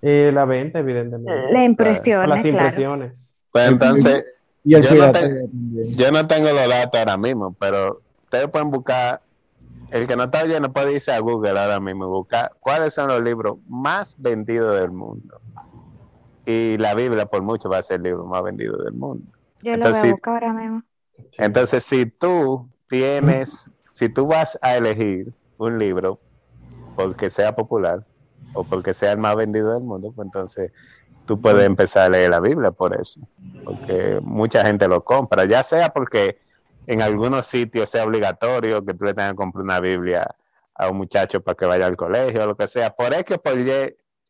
Eh, 0.00 0.30
la 0.32 0.44
venta, 0.46 0.78
evidentemente. 0.78 1.52
La 1.52 1.60
O 1.60 1.62
impresión, 1.64 2.28
las 2.28 2.40
claro. 2.40 2.48
impresiones. 2.48 3.36
Pues 3.52 3.68
entonces, 3.68 4.24
Y 4.64 4.74
el 4.74 4.82
Yo 4.82 4.94
no 4.96 5.12
te- 5.12 5.46
yo 5.96 6.10
no 6.12 6.26
tengo 6.26 6.48
los 6.50 6.68
datos 6.68 6.98
ahora 7.00 7.16
mismo, 7.16 7.54
pero 7.58 8.00
ustedes 8.24 8.48
pueden 8.48 8.70
buscar, 8.70 9.22
el 9.90 10.06
que 10.06 10.14
no 10.16 10.24
está 10.24 10.42
oyendo 10.42 10.70
puede 10.70 10.92
irse 10.92 11.10
a 11.12 11.20
Google 11.20 11.58
ahora 11.58 11.80
mismo 11.80 12.04
y 12.04 12.08
buscar 12.08 12.50
cuáles 12.60 12.92
son 12.92 13.08
los 13.08 13.22
libros 13.22 13.56
más 13.68 14.14
vendidos 14.18 14.78
del 14.78 14.90
mundo. 14.90 15.40
Y 16.50 16.78
la 16.78 16.94
Biblia 16.94 17.26
por 17.26 17.42
mucho 17.42 17.68
va 17.68 17.76
a 17.76 17.82
ser 17.82 17.96
el 17.96 18.04
libro 18.04 18.24
más 18.24 18.42
vendido 18.42 18.78
del 18.78 18.94
mundo. 18.94 19.30
Yo 19.60 19.72
lo 19.72 19.74
Entonces, 19.74 20.00
voy 20.00 20.08
a 20.08 20.10
sí. 20.10 20.12
buscar 20.12 20.32
ahora 20.32 20.52
mismo. 20.54 20.82
Entonces, 21.36 21.84
si 21.84 22.06
tú 22.06 22.66
tienes, 22.88 23.70
si 23.90 24.08
tú 24.08 24.26
vas 24.26 24.58
a 24.62 24.74
elegir 24.78 25.30
un 25.58 25.78
libro 25.78 26.18
porque 26.96 27.28
sea 27.28 27.54
popular 27.54 28.02
o 28.54 28.64
porque 28.64 28.94
sea 28.94 29.12
el 29.12 29.18
más 29.18 29.36
vendido 29.36 29.74
del 29.74 29.82
mundo, 29.82 30.10
pues 30.16 30.24
entonces 30.24 30.72
tú 31.26 31.38
puedes 31.38 31.66
empezar 31.66 32.06
a 32.06 32.08
leer 32.08 32.30
la 32.30 32.40
Biblia 32.40 32.70
por 32.70 32.98
eso, 32.98 33.20
porque 33.62 34.18
mucha 34.22 34.64
gente 34.64 34.88
lo 34.88 35.04
compra, 35.04 35.44
ya 35.44 35.62
sea 35.62 35.90
porque 35.90 36.38
en 36.86 37.02
algunos 37.02 37.44
sitios 37.44 37.90
sea 37.90 38.04
obligatorio 38.06 38.82
que 38.86 38.94
tú 38.94 39.04
le 39.04 39.12
tengas 39.12 39.32
que 39.32 39.36
comprar 39.36 39.64
una 39.64 39.80
Biblia 39.80 40.34
a 40.74 40.88
un 40.88 40.96
muchacho 40.96 41.42
para 41.42 41.56
que 41.56 41.66
vaya 41.66 41.86
al 41.86 41.96
colegio 41.98 42.44
o 42.44 42.46
lo 42.46 42.56
que 42.56 42.66
sea, 42.66 42.88
por 42.96 43.12
eso 43.12 43.24
que 43.26 43.36
por 43.36 43.52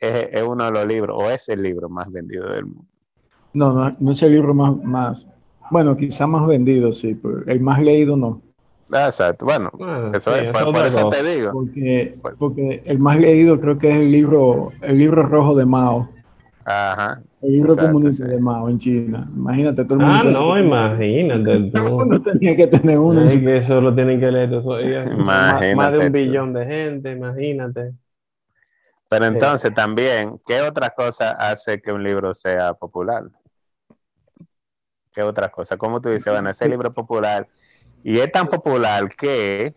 es, 0.00 0.28
es 0.32 0.42
uno 0.42 0.64
de 0.66 0.70
los 0.72 0.86
libros 0.86 1.16
o 1.20 1.30
es 1.30 1.48
el 1.48 1.62
libro 1.62 1.88
más 1.88 2.10
vendido 2.10 2.48
del 2.52 2.66
mundo. 2.66 2.86
No, 3.52 3.72
no, 3.74 3.94
no 4.00 4.12
es 4.12 4.22
el 4.22 4.32
libro 4.32 4.54
más, 4.54 4.74
más, 4.82 5.26
bueno, 5.70 5.96
quizá 5.96 6.26
más 6.26 6.46
vendido, 6.46 6.92
sí, 6.92 7.14
pero 7.14 7.44
el 7.46 7.60
más 7.60 7.80
leído 7.82 8.16
no. 8.16 8.42
Exacto, 8.90 9.44
bueno, 9.44 9.70
Ah, 9.80 10.12
eso 10.12 10.34
sí, 10.34 10.36
es, 10.36 10.46
por, 10.50 10.70
eso 10.70 10.72
por 10.72 10.86
de 10.86 10.86
eso 10.86 11.04
dos. 11.04 11.08
te 11.08 11.22
digo. 11.22 11.52
Porque, 11.52 12.20
porque 12.38 12.82
el 12.86 12.98
más 12.98 13.18
leído 13.18 13.60
creo 13.60 13.78
que 13.78 13.90
es 13.90 13.96
el 13.98 14.10
libro, 14.12 14.72
el 14.82 14.98
libro 14.98 15.22
rojo 15.24 15.54
de 15.54 15.64
Mao, 15.66 16.10
Ajá. 16.64 17.22
el 17.42 17.52
libro 17.52 17.76
Exacto, 17.76 17.78
comunista 17.78 18.26
sí. 18.26 18.28
de 18.28 18.38
Mao 18.38 18.68
en 18.68 18.78
China. 18.78 19.28
Imagínate, 19.34 19.84
todo 19.84 19.94
el 19.94 20.00
mundo. 20.00 20.22
Ah, 20.22 20.22
no, 20.24 20.58
imagínate 20.58 21.60
todo 21.72 21.90
mundo 21.90 22.22
tenía 22.22 22.56
que 22.56 22.66
tener 22.68 22.98
uno. 22.98 23.24
Es 23.24 23.36
que 23.36 23.58
eso 23.58 23.80
lo 23.80 23.94
tienen 23.94 24.20
que 24.20 24.30
leer 24.30 24.50
todos. 24.50 24.82
Más, 25.16 25.68
más 25.70 25.92
de 25.92 25.98
un 25.98 26.12
tú. 26.12 26.12
billón 26.12 26.52
de 26.52 26.66
gente, 26.66 27.12
imagínate. 27.12 27.92
Pero 29.08 29.24
Sí. 29.26 29.32
entonces 29.32 29.72
también, 29.74 30.40
¿qué 30.46 30.60
otra 30.60 30.90
cosa 30.90 31.30
hace 31.32 31.80
que 31.80 31.92
un 31.92 32.02
libro 32.02 32.34
sea 32.34 32.74
popular? 32.74 33.24
¿Qué 35.12 35.22
otra 35.22 35.48
cosa? 35.50 35.76
¿Cómo 35.76 36.00
tú 36.00 36.10
dices, 36.10 36.30
bueno, 36.32 36.50
ese 36.50 36.68
libro 36.68 36.88
es 36.88 36.94
popular 36.94 37.48
y 38.04 38.18
es 38.18 38.30
tan 38.30 38.48
popular 38.48 39.08
que 39.14 39.74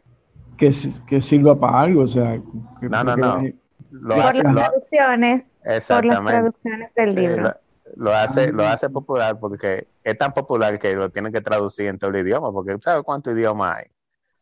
que, 0.58 0.70
que 1.08 1.22
sirva 1.22 1.60
para 1.60 1.82
algo, 1.82 2.04
o 2.04 2.08
sea. 2.08 2.34
que- 2.80 2.88
No, 2.90 3.04
no, 3.04 3.16
que 3.16 3.22
no. 3.22 3.44
lo 3.90 4.16
Por 4.16 4.24
hace, 4.26 4.44
las 4.44 4.54
lo- 4.54 4.62
traducciones, 4.62 5.44
por 5.44 5.66
las 5.66 5.76
exactamente, 5.78 6.32
traducciones 6.34 6.94
del 6.94 7.14
Sí, 7.16 7.22
libro. 7.22 7.42
lo, 7.44 7.54
lo 7.96 8.12
hace, 8.16 8.52
lo 8.52 8.64
Ah. 8.64 8.74
hace 8.74 8.90
popular 8.90 9.40
porque 9.40 9.88
es 10.04 10.18
tan 10.20 10.34
popular 10.34 10.78
que 10.78 10.94
lo 10.96 11.10
tienen 11.10 11.34
que 11.34 11.42
traducir 11.42 11.88
en 11.88 11.98
todo 11.98 12.12
el 12.12 12.18
idioma, 12.18 12.52
porque 12.52 12.78
¿sabes 12.82 13.04
cuántos 13.04 13.34
idiomas 13.34 13.78
hay? 13.78 13.86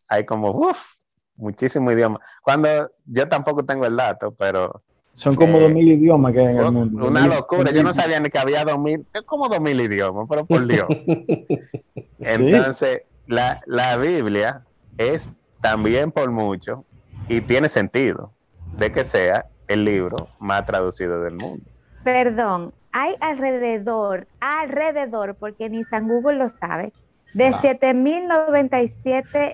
Hay 0.09 0.25
como, 0.25 0.51
uff, 0.51 0.95
muchísimos 1.39 1.93
idiomas. 1.93 2.21
Cuando 2.43 2.67
yo 3.05 3.27
tampoco 3.27 3.63
tengo 3.65 3.85
el 3.85 3.95
dato, 3.95 4.31
pero 4.31 4.81
Son 5.15 5.35
como 5.35 5.57
Eh, 5.57 5.61
dos 5.63 5.71
mil 5.73 5.91
idiomas 5.91 6.31
que 6.31 6.39
hay 6.39 6.45
en 6.47 6.57
el 6.59 6.65
Un- 6.65 6.73
mundo. 6.75 7.07
Una 7.07 7.27
locura, 7.27 7.71
yo 7.71 7.83
no 7.83 7.91
sabía 7.91 8.19
ni 8.21 8.29
que 8.29 8.39
había 8.39 8.63
dos 8.63 8.79
mil, 8.79 9.05
es 9.13 9.21
como 9.23 9.49
dos 9.49 9.59
mil 9.59 9.79
idiomas, 9.81 10.27
pero 10.29 10.45
por 10.45 10.65
Dios. 10.65 10.87
Entonces, 12.19 13.01
la, 13.27 13.61
la 13.65 13.97
Biblia 13.97 14.63
es 14.97 15.29
también 15.61 16.11
por 16.11 16.31
mucho 16.31 16.85
y 17.27 17.41
tiene 17.41 17.67
sentido 17.69 18.31
de 18.77 18.91
que 18.91 19.03
sea 19.03 19.45
el 19.67 19.83
libro 19.85 20.29
más 20.39 20.65
traducido 20.65 21.21
del 21.21 21.35
mundo. 21.35 21.63
Perdón, 22.03 22.73
hay 22.91 23.15
alrededor, 23.19 24.27
alrededor, 24.39 25.35
porque 25.35 25.69
ni 25.69 25.83
San 25.85 26.07
Google 26.07 26.37
lo 26.37 26.49
sabe, 26.49 26.93
de 27.33 27.47
Ah. 27.47 27.59
7.097 27.61 29.53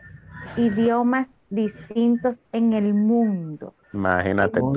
idiomas 0.58 1.28
distintos 1.50 2.40
en 2.52 2.74
el 2.74 2.94
mundo. 2.94 3.74
Imagínate 3.94 4.60
tú. 4.60 4.74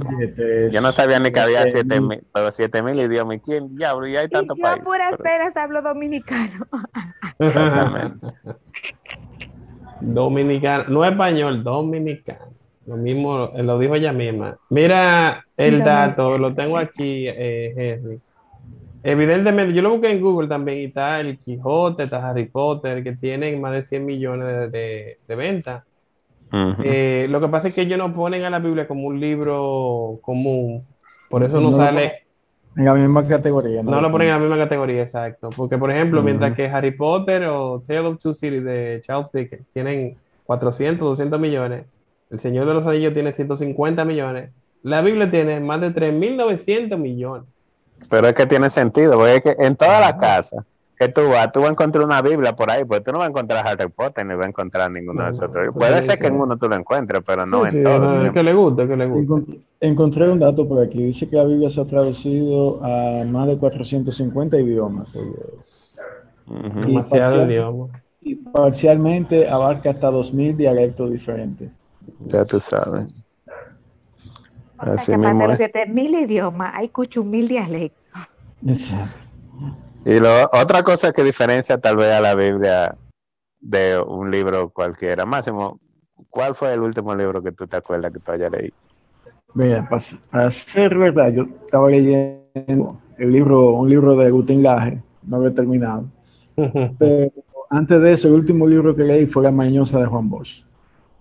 Yo 0.70 0.80
no 0.80 0.92
sabía 0.92 1.18
ni 1.18 1.32
que 1.32 1.40
había 1.40 1.62
Siete 1.62 1.80
siete 1.80 2.00
mil. 2.00 2.22
pero 2.32 2.52
siete 2.52 2.82
mil 2.82 3.00
idiomas. 3.00 3.36
¿Y 3.38 3.40
quién 3.40 3.76
diablo? 3.76 4.06
Y 4.06 4.16
hay 4.16 4.26
Y 4.26 4.28
tantos 4.28 4.56
yo 4.56 4.64
a 4.64 4.70
países. 4.76 4.84
puras 4.86 5.14
pero- 5.22 5.60
hablo 5.60 5.82
dominicano. 5.82 6.66
Exactamente. 7.40 8.26
Dominicano, 10.00 10.84
no 10.88 11.04
español, 11.04 11.64
dominicano. 11.64 12.52
Lo 12.86 12.96
mismo, 12.96 13.50
eh, 13.54 13.62
lo 13.62 13.78
dijo 13.78 13.96
ella 13.96 14.12
misma. 14.12 14.56
Mira 14.70 15.44
el 15.56 15.80
dato, 15.82 16.38
lo 16.38 16.54
tengo 16.54 16.78
aquí, 16.78 17.26
eh, 17.28 17.74
Henry. 18.00 18.20
Evidentemente, 19.02 19.74
yo 19.74 19.82
lo 19.82 19.90
busqué 19.90 20.10
en 20.10 20.20
Google 20.20 20.48
también 20.48 20.78
y 20.78 20.84
está 20.86 21.20
el 21.20 21.38
Quijote, 21.38 22.04
está 22.04 22.28
Harry 22.30 22.46
Potter, 22.46 23.02
que 23.02 23.12
tienen 23.16 23.60
más 23.60 23.72
de 23.72 23.84
100 23.84 24.04
millones 24.06 24.46
de, 24.46 24.68
de, 24.68 25.18
de 25.26 25.34
ventas. 25.36 25.84
Eh, 26.52 27.26
lo 27.28 27.40
que 27.40 27.48
pasa 27.48 27.68
es 27.68 27.74
que 27.74 27.82
ellos 27.82 27.98
no 27.98 28.14
ponen 28.14 28.44
a 28.44 28.50
la 28.50 28.58
Biblia 28.58 28.88
como 28.88 29.06
un 29.06 29.20
libro 29.20 30.18
común, 30.22 30.84
por 31.28 31.42
eso 31.44 31.60
no 31.60 31.70
No 31.70 31.76
sale, 31.76 32.22
En 32.76 32.84
la 32.84 32.94
misma 32.94 33.26
categoría. 33.26 33.82
no 33.82 34.00
lo 34.00 34.10
ponen 34.10 34.28
en 34.28 34.34
la 34.34 34.40
misma 34.40 34.56
categoría, 34.56 35.02
exacto. 35.02 35.50
Porque, 35.56 35.76
por 35.76 35.90
ejemplo, 35.90 36.22
mientras 36.22 36.54
que 36.54 36.66
Harry 36.66 36.92
Potter 36.92 37.44
o 37.44 37.82
Tale 37.86 38.00
of 38.00 38.18
Two 38.18 38.34
Cities 38.34 38.64
de 38.64 39.02
Charles 39.04 39.30
Dickens 39.32 39.66
tienen 39.72 40.16
400, 40.44 41.06
200 41.06 41.38
millones, 41.40 41.84
El 42.30 42.40
Señor 42.40 42.66
de 42.66 42.74
los 42.74 42.86
Anillos 42.86 43.12
tiene 43.14 43.32
150 43.32 44.04
millones, 44.04 44.50
la 44.82 45.00
Biblia 45.02 45.30
tiene 45.30 45.60
más 45.60 45.80
de 45.80 45.90
3.900 45.94 46.96
millones. 46.96 47.48
Pero 48.08 48.28
es 48.28 48.34
que 48.34 48.46
tiene 48.46 48.70
sentido, 48.70 49.12
porque 49.12 49.34
es 49.36 49.42
que 49.42 49.56
en 49.58 49.76
todas 49.76 50.00
las 50.00 50.14
casas 50.14 50.64
que 50.98 51.08
tú 51.08 51.20
vas, 51.28 51.52
tú 51.52 51.60
vas 51.60 51.68
a 51.68 51.72
encontrar 51.72 52.04
una 52.04 52.20
Biblia 52.22 52.54
por 52.56 52.70
ahí, 52.70 52.84
pues 52.84 53.02
tú 53.04 53.12
no 53.12 53.18
vas 53.18 53.28
a 53.28 53.30
encontrar 53.30 53.66
Harry 53.66 53.88
Potter 53.88 54.26
ni 54.26 54.34
vas 54.34 54.46
a 54.46 54.48
encontrar 54.48 54.90
ninguno 54.90 55.22
de 55.22 55.30
esos 55.30 55.44
otros. 55.48 55.68
Puede 55.74 56.02
ser 56.02 56.18
que 56.18 56.26
en 56.26 56.40
uno 56.40 56.56
tú 56.56 56.68
lo 56.68 56.74
encuentres, 56.74 57.22
pero 57.24 57.46
no 57.46 57.62
Sí, 57.62 57.68
en 57.68 57.74
sí, 57.74 57.82
todos. 57.82 58.16
no, 58.16 58.32
que 58.32 58.42
le 58.42 58.54
gusta, 58.54 58.82
es 58.82 58.88
que 58.88 58.96
le 58.96 59.06
gusta. 59.06 59.34
Encont- 59.34 59.64
Encontré 59.80 60.28
un 60.28 60.40
dato 60.40 60.66
por 60.68 60.82
aquí. 60.84 61.02
Dice 61.04 61.28
que 61.28 61.36
la 61.36 61.44
Biblia 61.44 61.70
se 61.70 61.80
ha 61.80 61.84
traducido 61.84 62.84
a 62.84 63.24
más 63.24 63.46
de 63.46 63.56
450 63.58 64.58
idiomas. 64.58 65.14
Ujú. 65.14 66.80
Demasiado 66.80 67.00
parcial. 67.00 67.50
idioma. 67.50 67.88
Y 68.20 68.34
parcialmente 68.34 69.48
abarca 69.48 69.90
hasta 69.90 70.10
2.000 70.10 70.56
dialectos 70.56 71.12
diferentes. 71.12 71.70
Ya 72.26 72.44
tú 72.44 72.58
sabes. 72.58 73.24
O 74.80 74.84
sea, 74.84 74.92
Así 74.94 75.12
que 75.12 75.16
aparte 75.16 75.28
mismo 75.28 75.42
de 75.42 75.48
los 75.48 75.54
es. 75.54 75.58
7.000 75.58 76.14
idiomas, 76.14 76.72
hay 76.74 76.88
cuchumil 76.88 77.46
dialectos. 77.48 77.98
Exacto. 78.66 79.16
Y 80.04 80.20
lo, 80.20 80.44
otra 80.52 80.82
cosa 80.82 81.12
que 81.12 81.22
diferencia 81.22 81.78
tal 81.78 81.96
vez 81.96 82.08
a 82.08 82.20
la 82.20 82.34
Biblia 82.34 82.96
de 83.60 84.00
un 84.00 84.30
libro 84.30 84.70
cualquiera. 84.70 85.26
Máximo, 85.26 85.80
¿cuál 86.30 86.54
fue 86.54 86.72
el 86.72 86.80
último 86.80 87.14
libro 87.14 87.42
que 87.42 87.52
tú 87.52 87.66
te 87.66 87.76
acuerdas 87.76 88.12
que 88.12 88.18
tú 88.18 88.32
hayas 88.32 88.50
leído? 88.50 88.74
Mira, 89.54 89.88
para, 89.88 90.02
para 90.30 90.50
ser 90.50 90.96
verdad, 90.96 91.32
yo 91.32 91.46
estaba 91.64 91.90
leyendo 91.90 93.00
el 93.16 93.32
libro, 93.32 93.72
un 93.72 93.88
libro 93.88 94.16
de 94.16 94.26
Agustín 94.26 94.62
Laje, 94.62 95.02
no 95.22 95.36
había 95.38 95.54
terminado. 95.54 96.04
Pero 96.98 97.32
antes 97.70 98.00
de 98.00 98.12
eso, 98.12 98.28
el 98.28 98.34
último 98.34 98.66
libro 98.66 98.94
que 98.94 99.04
leí 99.04 99.26
fue 99.26 99.42
La 99.42 99.50
Mañosa 99.50 99.98
de 99.98 100.06
Juan 100.06 100.28
Bosch. 100.28 100.64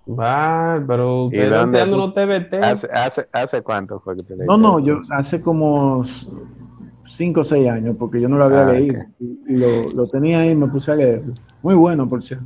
Va, 0.07 0.81
pero 0.88 1.29
¿Y 1.34 1.38
no 1.38 1.67
dónde 1.67 1.84
TBT. 1.86 2.63
¿Hace, 2.63 2.88
hace, 2.93 3.27
hace 3.34 3.62
cuánto 3.62 4.00
fue 4.00 4.15
que 4.15 4.24
te 4.24 4.38
leíste 4.38 4.46
No, 4.46 4.57
no, 4.57 4.77
eso? 4.79 4.86
yo 4.86 4.98
hace 5.10 5.41
como 5.41 6.01
5 7.07 7.41
o 7.41 7.43
6 7.43 7.69
años, 7.69 7.95
porque 7.97 8.19
yo 8.21 8.29
no 8.29 8.37
lo 8.37 8.45
había 8.45 8.61
Ah, 8.67 8.71
leído. 8.73 9.03
Y, 9.19 9.53
lo, 9.57 9.89
lo 9.93 10.07
tenía 10.07 10.39
ahí 10.39 10.51
y 10.51 10.55
me 10.55 10.67
puse 10.67 10.91
a 10.91 10.95
leer. 10.95 11.23
Muy 11.61 11.75
bueno, 11.75 12.07
por 12.07 12.23
cierto. 12.23 12.45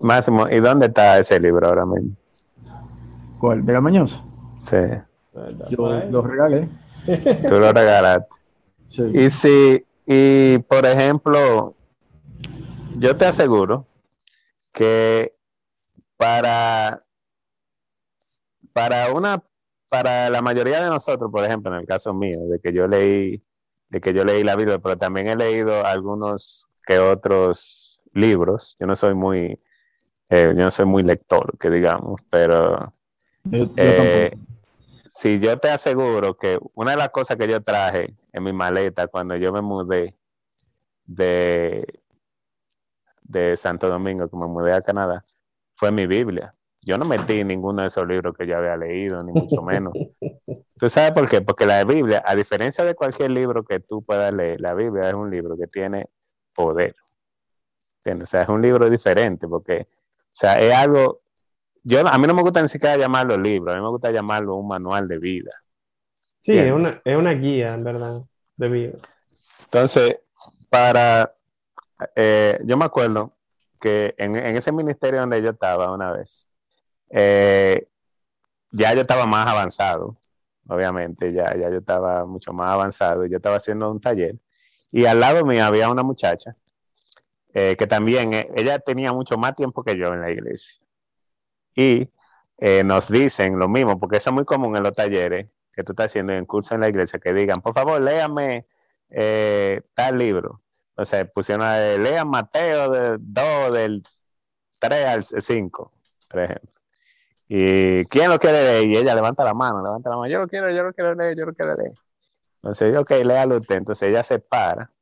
Máximo, 0.00 0.48
¿y 0.48 0.60
dónde 0.60 0.86
está 0.86 1.18
ese 1.18 1.38
libro 1.38 1.66
ahora 1.68 1.84
mismo? 1.84 2.16
¿Cuál? 3.38 3.64
¿De 3.64 3.72
La 3.72 3.80
Mañosa? 3.80 4.24
Sí, 4.58 4.76
Yo 5.70 5.88
lo 6.10 6.22
regalé. 6.22 6.68
tú 7.48 7.54
lo 7.58 7.72
regalaste. 7.72 8.28
Sí. 8.88 9.02
Y 9.14 9.30
si, 9.30 9.84
y 10.06 10.58
por 10.58 10.84
ejemplo, 10.86 11.74
yo 12.98 13.16
te 13.16 13.26
aseguro 13.26 13.86
que 14.72 15.34
para, 16.16 17.02
para 18.72 19.12
una, 19.12 19.42
para 19.88 20.28
la 20.30 20.42
mayoría 20.42 20.82
de 20.82 20.90
nosotros, 20.90 21.30
por 21.30 21.44
ejemplo, 21.44 21.72
en 21.74 21.80
el 21.80 21.86
caso 21.86 22.12
mío, 22.12 22.38
de 22.48 22.58
que 22.60 22.72
yo 22.72 22.86
leí, 22.86 23.42
de 23.90 24.00
que 24.02 24.14
yo 24.14 24.24
leí 24.24 24.44
la 24.44 24.56
Biblia, 24.56 24.78
pero 24.80 24.98
también 24.98 25.28
he 25.28 25.36
leído 25.36 25.86
algunos 25.86 26.68
que 26.86 26.98
otros 27.00 28.00
libros. 28.14 28.76
Yo 28.80 28.86
no 28.88 28.96
soy 28.96 29.14
muy, 29.14 29.60
eh, 30.30 30.46
yo 30.56 30.64
no 30.64 30.70
soy 30.72 30.86
muy 30.86 31.02
lector, 31.04 31.58
que 31.58 31.70
digamos, 31.70 32.22
pero 32.30 32.94
Yo- 33.44 33.66
yo 33.76 33.92
eh, 33.94 34.32
si 35.06 35.40
yo 35.40 35.58
te 35.58 35.70
aseguro 35.70 36.36
que 36.36 36.58
una 36.74 36.92
de 36.92 36.96
las 36.98 37.10
cosas 37.10 37.36
que 37.36 37.48
yo 37.48 37.62
traje 37.62 38.16
en 38.32 38.42
mi 38.44 38.52
maleta 38.52 39.08
cuando 39.08 39.36
yo 39.36 39.52
me 39.52 39.62
mudé 39.62 40.16
de, 41.06 42.02
de 43.22 43.56
Santo 43.56 43.88
Domingo, 43.88 44.28
que 44.28 44.36
me 44.36 44.46
mudé 44.46 44.72
a 44.74 44.82
Canadá, 44.82 45.24
fue 45.76 45.90
mi 45.92 46.06
Biblia. 46.06 46.54
Yo 46.82 46.96
no 46.96 47.04
metí 47.04 47.44
ninguno 47.44 47.82
de 47.82 47.88
esos 47.88 48.06
libros 48.06 48.34
que 48.36 48.46
yo 48.46 48.56
había 48.56 48.76
leído, 48.76 49.22
ni 49.22 49.32
mucho 49.32 49.62
menos. 49.62 49.92
¿Tú 50.78 50.88
sabes 50.88 51.12
por 51.12 51.28
qué? 51.28 51.42
Porque 51.42 51.66
la 51.66 51.84
Biblia, 51.84 52.22
a 52.24 52.34
diferencia 52.34 52.84
de 52.84 52.94
cualquier 52.94 53.30
libro 53.32 53.64
que 53.64 53.80
tú 53.80 54.02
puedas 54.02 54.32
leer, 54.32 54.60
la 54.60 54.72
Biblia 54.72 55.08
es 55.08 55.14
un 55.14 55.30
libro 55.30 55.56
que 55.58 55.66
tiene 55.66 56.08
poder. 56.54 56.96
¿Entiendes? 57.98 58.28
O 58.28 58.30
sea, 58.30 58.42
es 58.42 58.48
un 58.48 58.62
libro 58.62 58.88
diferente 58.88 59.46
porque, 59.46 59.82
o 59.82 60.32
sea, 60.32 60.58
es 60.58 60.72
algo, 60.72 61.20
yo, 61.82 62.06
a 62.06 62.16
mí 62.16 62.26
no 62.26 62.32
me 62.32 62.42
gusta 62.42 62.62
ni 62.62 62.68
siquiera 62.68 62.96
llamarlo 62.96 63.36
libro, 63.36 63.72
a 63.72 63.76
mí 63.76 63.82
me 63.82 63.90
gusta 63.90 64.10
llamarlo 64.10 64.56
un 64.56 64.68
manual 64.68 65.06
de 65.06 65.18
vida. 65.18 65.52
Sí, 66.40 66.56
es 66.56 66.72
una, 66.72 67.02
es 67.04 67.16
una 67.16 67.32
guía, 67.32 67.74
en 67.74 67.84
verdad, 67.84 68.22
de 68.56 68.68
vida. 68.70 68.98
Entonces, 69.64 70.18
para, 70.70 71.34
eh, 72.16 72.58
yo 72.64 72.78
me 72.78 72.86
acuerdo 72.86 73.36
que 73.78 74.14
en, 74.16 74.34
en 74.34 74.56
ese 74.56 74.72
ministerio 74.72 75.20
donde 75.20 75.42
yo 75.42 75.50
estaba 75.50 75.92
una 75.92 76.12
vez, 76.12 76.49
eh, 77.10 77.88
ya 78.72 78.94
yo 78.94 79.02
estaba 79.02 79.26
más 79.26 79.46
avanzado, 79.48 80.16
obviamente, 80.68 81.32
ya, 81.32 81.54
ya 81.56 81.70
yo 81.70 81.78
estaba 81.78 82.24
mucho 82.26 82.52
más 82.52 82.72
avanzado, 82.72 83.26
yo 83.26 83.36
estaba 83.36 83.56
haciendo 83.56 83.90
un 83.90 84.00
taller 84.00 84.36
y 84.92 85.06
al 85.06 85.20
lado 85.20 85.44
mío 85.44 85.64
había 85.64 85.90
una 85.90 86.02
muchacha 86.02 86.56
eh, 87.54 87.76
que 87.76 87.86
también, 87.86 88.32
eh, 88.32 88.48
ella 88.54 88.78
tenía 88.78 89.12
mucho 89.12 89.36
más 89.36 89.56
tiempo 89.56 89.82
que 89.82 89.96
yo 89.96 90.12
en 90.14 90.20
la 90.20 90.30
iglesia. 90.30 90.80
Y 91.74 92.10
eh, 92.58 92.84
nos 92.84 93.08
dicen 93.10 93.58
lo 93.58 93.68
mismo, 93.68 93.98
porque 93.98 94.18
eso 94.18 94.30
es 94.30 94.34
muy 94.34 94.44
común 94.44 94.76
en 94.76 94.82
los 94.84 94.92
talleres 94.94 95.48
que 95.72 95.84
tú 95.84 95.92
estás 95.92 96.06
haciendo 96.06 96.32
en 96.32 96.46
curso 96.46 96.74
en 96.74 96.82
la 96.82 96.88
iglesia, 96.88 97.18
que 97.18 97.32
digan, 97.32 97.60
por 97.62 97.74
favor, 97.74 98.00
léame 98.00 98.66
tal 99.94 100.18
libro. 100.18 100.62
O 100.96 101.04
sea, 101.04 101.24
pusieron, 101.24 101.64
lean 102.02 102.28
Mateo 102.28 102.90
de 102.90 103.16
2 103.20 103.72
del 103.72 104.02
3 104.80 105.06
al 105.06 105.24
5, 105.24 105.92
por 106.30 106.40
ejemplo. 106.40 106.79
¿Y 107.52 108.04
quién 108.06 108.30
lo 108.30 108.38
quiere 108.38 108.62
leer? 108.62 108.84
Y 108.86 108.96
ella 108.96 109.12
levanta 109.12 109.42
la 109.42 109.54
mano, 109.54 109.82
levanta 109.82 110.08
la 110.08 110.16
mano, 110.16 110.28
yo 110.30 110.38
lo 110.38 110.46
quiero, 110.46 110.70
yo 110.70 110.84
lo 110.84 110.92
quiero 110.92 111.14
leer, 111.16 111.36
yo 111.36 111.46
lo 111.46 111.52
quiero 111.52 111.74
leer. 111.74 111.94
Entonces, 112.62 112.92
yo, 112.94 113.00
ok, 113.00 113.10
léalo 113.24 113.56
usted. 113.56 113.74
Entonces 113.74 114.08
ella 114.08 114.22
se 114.22 114.38
para 114.38 114.92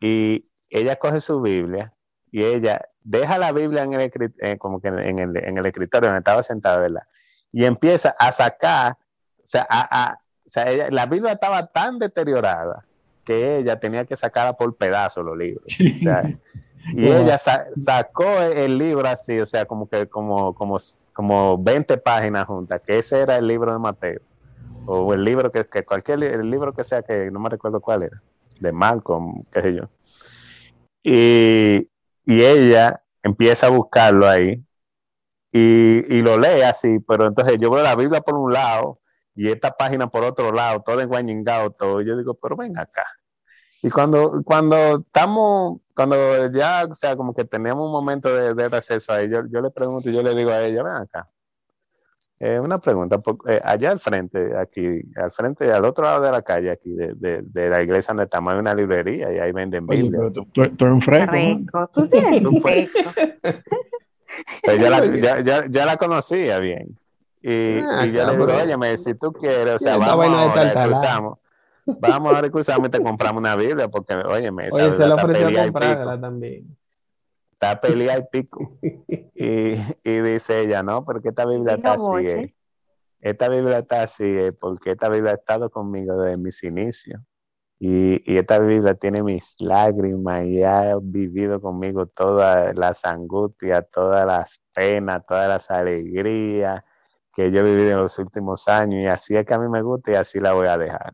y 0.00 0.46
ella 0.70 0.96
coge 0.96 1.20
su 1.20 1.40
Biblia 1.42 1.92
y 2.30 2.44
ella 2.44 2.80
deja 3.02 3.36
la 3.38 3.52
Biblia 3.52 3.82
en 3.82 3.92
el, 3.92 4.10
eh, 4.40 4.56
como 4.56 4.80
que 4.80 4.88
en, 4.88 5.18
el, 5.18 5.36
en 5.36 5.58
el 5.58 5.66
escritorio 5.66 6.08
donde 6.08 6.20
estaba 6.20 6.42
sentada, 6.42 6.78
¿verdad? 6.80 7.02
Y 7.52 7.66
empieza 7.66 8.14
a 8.18 8.32
sacar, 8.32 8.92
o 8.92 9.44
sea, 9.46 9.66
a, 9.68 10.04
a- 10.12 10.14
o 10.14 10.48
sea, 10.48 10.64
ella- 10.70 10.88
la 10.90 11.04
Biblia 11.06 11.32
estaba 11.32 11.66
tan 11.66 11.98
deteriorada 11.98 12.86
que 13.24 13.58
ella 13.58 13.78
tenía 13.78 14.06
que 14.06 14.16
sacarla 14.16 14.54
por 14.56 14.74
pedazos 14.76 15.24
los 15.24 15.36
libros. 15.36 15.66
O 15.66 16.00
sea, 16.00 16.22
y 16.94 17.06
ella 17.06 17.36
sa- 17.36 17.66
sacó 17.74 18.40
el 18.40 18.78
libro 18.78 19.06
así, 19.06 19.38
o 19.38 19.44
sea, 19.46 19.66
como 19.66 19.88
que 19.88 20.08
como, 20.08 20.54
como, 20.54 20.78
como 21.20 21.62
20 21.62 21.98
páginas 21.98 22.46
juntas, 22.46 22.80
que 22.80 22.98
ese 22.98 23.18
era 23.20 23.36
el 23.36 23.46
libro 23.46 23.74
de 23.74 23.78
Mateo. 23.78 24.22
O 24.86 25.12
el 25.12 25.22
libro 25.22 25.52
que, 25.52 25.84
cualquier 25.84 26.24
el 26.24 26.50
libro 26.50 26.72
que 26.72 26.82
sea, 26.82 27.02
que 27.02 27.30
no 27.30 27.38
me 27.38 27.50
recuerdo 27.50 27.78
cuál 27.78 28.04
era, 28.04 28.22
de 28.58 28.72
Malcolm, 28.72 29.44
qué 29.52 29.60
sé 29.60 29.74
yo. 29.74 29.90
Y, 31.02 31.90
y 32.24 32.42
ella 32.42 33.02
empieza 33.22 33.66
a 33.66 33.68
buscarlo 33.70 34.26
ahí 34.26 34.64
y, 35.52 36.16
y 36.16 36.22
lo 36.22 36.38
lee 36.38 36.62
así, 36.62 37.00
pero 37.00 37.26
entonces 37.26 37.58
yo 37.60 37.70
veo 37.70 37.82
la 37.82 37.96
Biblia 37.96 38.22
por 38.22 38.36
un 38.36 38.54
lado 38.54 38.98
y 39.34 39.50
esta 39.50 39.72
página 39.76 40.06
por 40.06 40.24
otro 40.24 40.52
lado, 40.52 40.80
todo 40.80 41.02
enguañingado, 41.02 41.70
todo. 41.70 42.00
Y 42.00 42.06
yo 42.06 42.16
digo, 42.16 42.32
pero 42.32 42.56
ven 42.56 42.78
acá. 42.78 43.04
Y 43.82 43.88
cuando, 43.90 44.42
cuando 44.44 44.98
estamos, 44.98 45.80
cuando 45.94 46.50
ya, 46.52 46.84
o 46.90 46.94
sea, 46.94 47.16
como 47.16 47.34
que 47.34 47.44
tenemos 47.44 47.84
un 47.86 47.92
momento 47.92 48.34
de, 48.34 48.54
de 48.54 48.68
receso 48.68 49.12
ahí, 49.12 49.28
yo, 49.30 49.42
yo 49.50 49.60
le 49.60 49.70
pregunto 49.70 50.10
y 50.10 50.12
yo 50.12 50.22
le 50.22 50.34
digo 50.34 50.50
a 50.50 50.62
ella, 50.62 50.82
ven 50.82 50.92
acá. 50.94 51.28
Eh, 52.38 52.58
una 52.58 52.78
pregunta, 52.78 53.18
por- 53.18 53.38
eh, 53.50 53.60
allá 53.62 53.90
al 53.90 54.00
frente, 54.00 54.56
aquí, 54.56 55.02
al 55.16 55.30
frente, 55.32 55.70
al 55.72 55.84
otro 55.84 56.04
lado 56.04 56.22
de 56.22 56.30
la 56.30 56.40
calle, 56.42 56.70
aquí, 56.70 56.90
de, 56.94 57.12
de- 57.14 57.42
de 57.42 57.68
la 57.68 57.82
iglesia 57.82 58.12
donde 58.12 58.24
estamos, 58.24 58.52
hay 58.52 58.58
una 58.58 58.74
librería 58.74 59.32
y 59.32 59.38
ahí 59.38 59.52
venden 59.52 59.86
Oye, 59.88 60.02
Biblia. 60.02 60.20
pero 60.20 60.32
tú, 60.32 60.44
tú- 60.46 60.76
tú 60.76 60.84
eres 60.86 60.94
un 60.94 61.02
fresco. 61.02 61.90
Tú 61.94 62.08
tienes 62.08 62.42
Tú. 62.42 62.60
Pero 64.62 64.76
yo, 64.82 64.90
la, 64.90 65.16
ya, 65.20 65.40
ya- 65.40 65.66
ya 65.68 65.86
la 65.86 65.96
conocía 65.96 66.58
bien. 66.60 66.96
Y, 67.42 67.78
Ah, 67.78 68.06
y 68.06 68.12
yo 68.12 68.24
le 68.26 68.32
digo, 68.38 68.52
oye, 68.62 68.76
me, 68.76 68.96
si 68.96 69.14
tú 69.14 69.32
quieres, 69.32 69.74
o 69.76 69.78
sea, 69.78 69.96
vamos 69.96 70.26
ahora, 70.38 70.62
cruzamos. 70.84 71.38
Vamos 71.98 72.34
ahora, 72.34 72.50
cruzamos 72.50 72.88
y 72.88 72.90
te 72.90 73.02
compramos 73.02 73.40
una 73.40 73.56
Biblia, 73.56 73.88
porque, 73.88 74.14
oye, 74.14 74.50
me 74.50 74.68
Oye, 74.70 74.96
se 74.96 75.06
le 75.06 75.14
ofreció 75.14 75.62
comprarla 75.64 76.20
también. 76.20 76.76
está 77.52 77.80
pelea 77.80 78.18
y 78.18 78.22
pico. 78.30 78.78
Y, 79.34 79.74
y 80.04 80.20
dice 80.20 80.60
ella, 80.60 80.82
no, 80.82 81.04
porque 81.04 81.30
esta 81.30 81.46
Biblia 81.46 81.74
está 81.74 81.94
así. 81.94 82.26
eh. 82.26 82.54
Esta 83.20 83.48
Biblia 83.48 83.78
está 83.78 84.02
así, 84.02 84.24
eh, 84.24 84.52
porque 84.52 84.92
esta 84.92 85.08
Biblia 85.08 85.32
ha 85.32 85.34
estado 85.34 85.68
conmigo 85.70 86.16
desde 86.22 86.36
mis 86.38 86.62
inicios. 86.62 87.20
Y, 87.78 88.22
y 88.30 88.36
esta 88.36 88.58
Biblia 88.58 88.94
tiene 88.94 89.22
mis 89.22 89.56
lágrimas 89.58 90.44
y 90.44 90.62
ha 90.62 90.96
vivido 91.00 91.60
conmigo 91.62 92.06
todas 92.06 92.76
las 92.76 93.04
angustias, 93.06 93.86
todas 93.90 94.26
las 94.26 94.60
penas, 94.74 95.24
todas 95.26 95.48
las 95.48 95.70
alegrías 95.70 96.82
que 97.32 97.50
yo 97.50 97.60
he 97.60 97.62
vivido 97.62 97.90
en 97.92 97.96
los 97.98 98.18
últimos 98.18 98.68
años. 98.68 99.02
Y 99.02 99.06
así 99.06 99.36
es 99.36 99.46
que 99.46 99.54
a 99.54 99.58
mí 99.58 99.68
me 99.68 99.80
gusta 99.82 100.12
y 100.12 100.14
así 100.14 100.40
la 100.40 100.52
voy 100.52 100.66
a 100.66 100.76
dejar. 100.76 101.12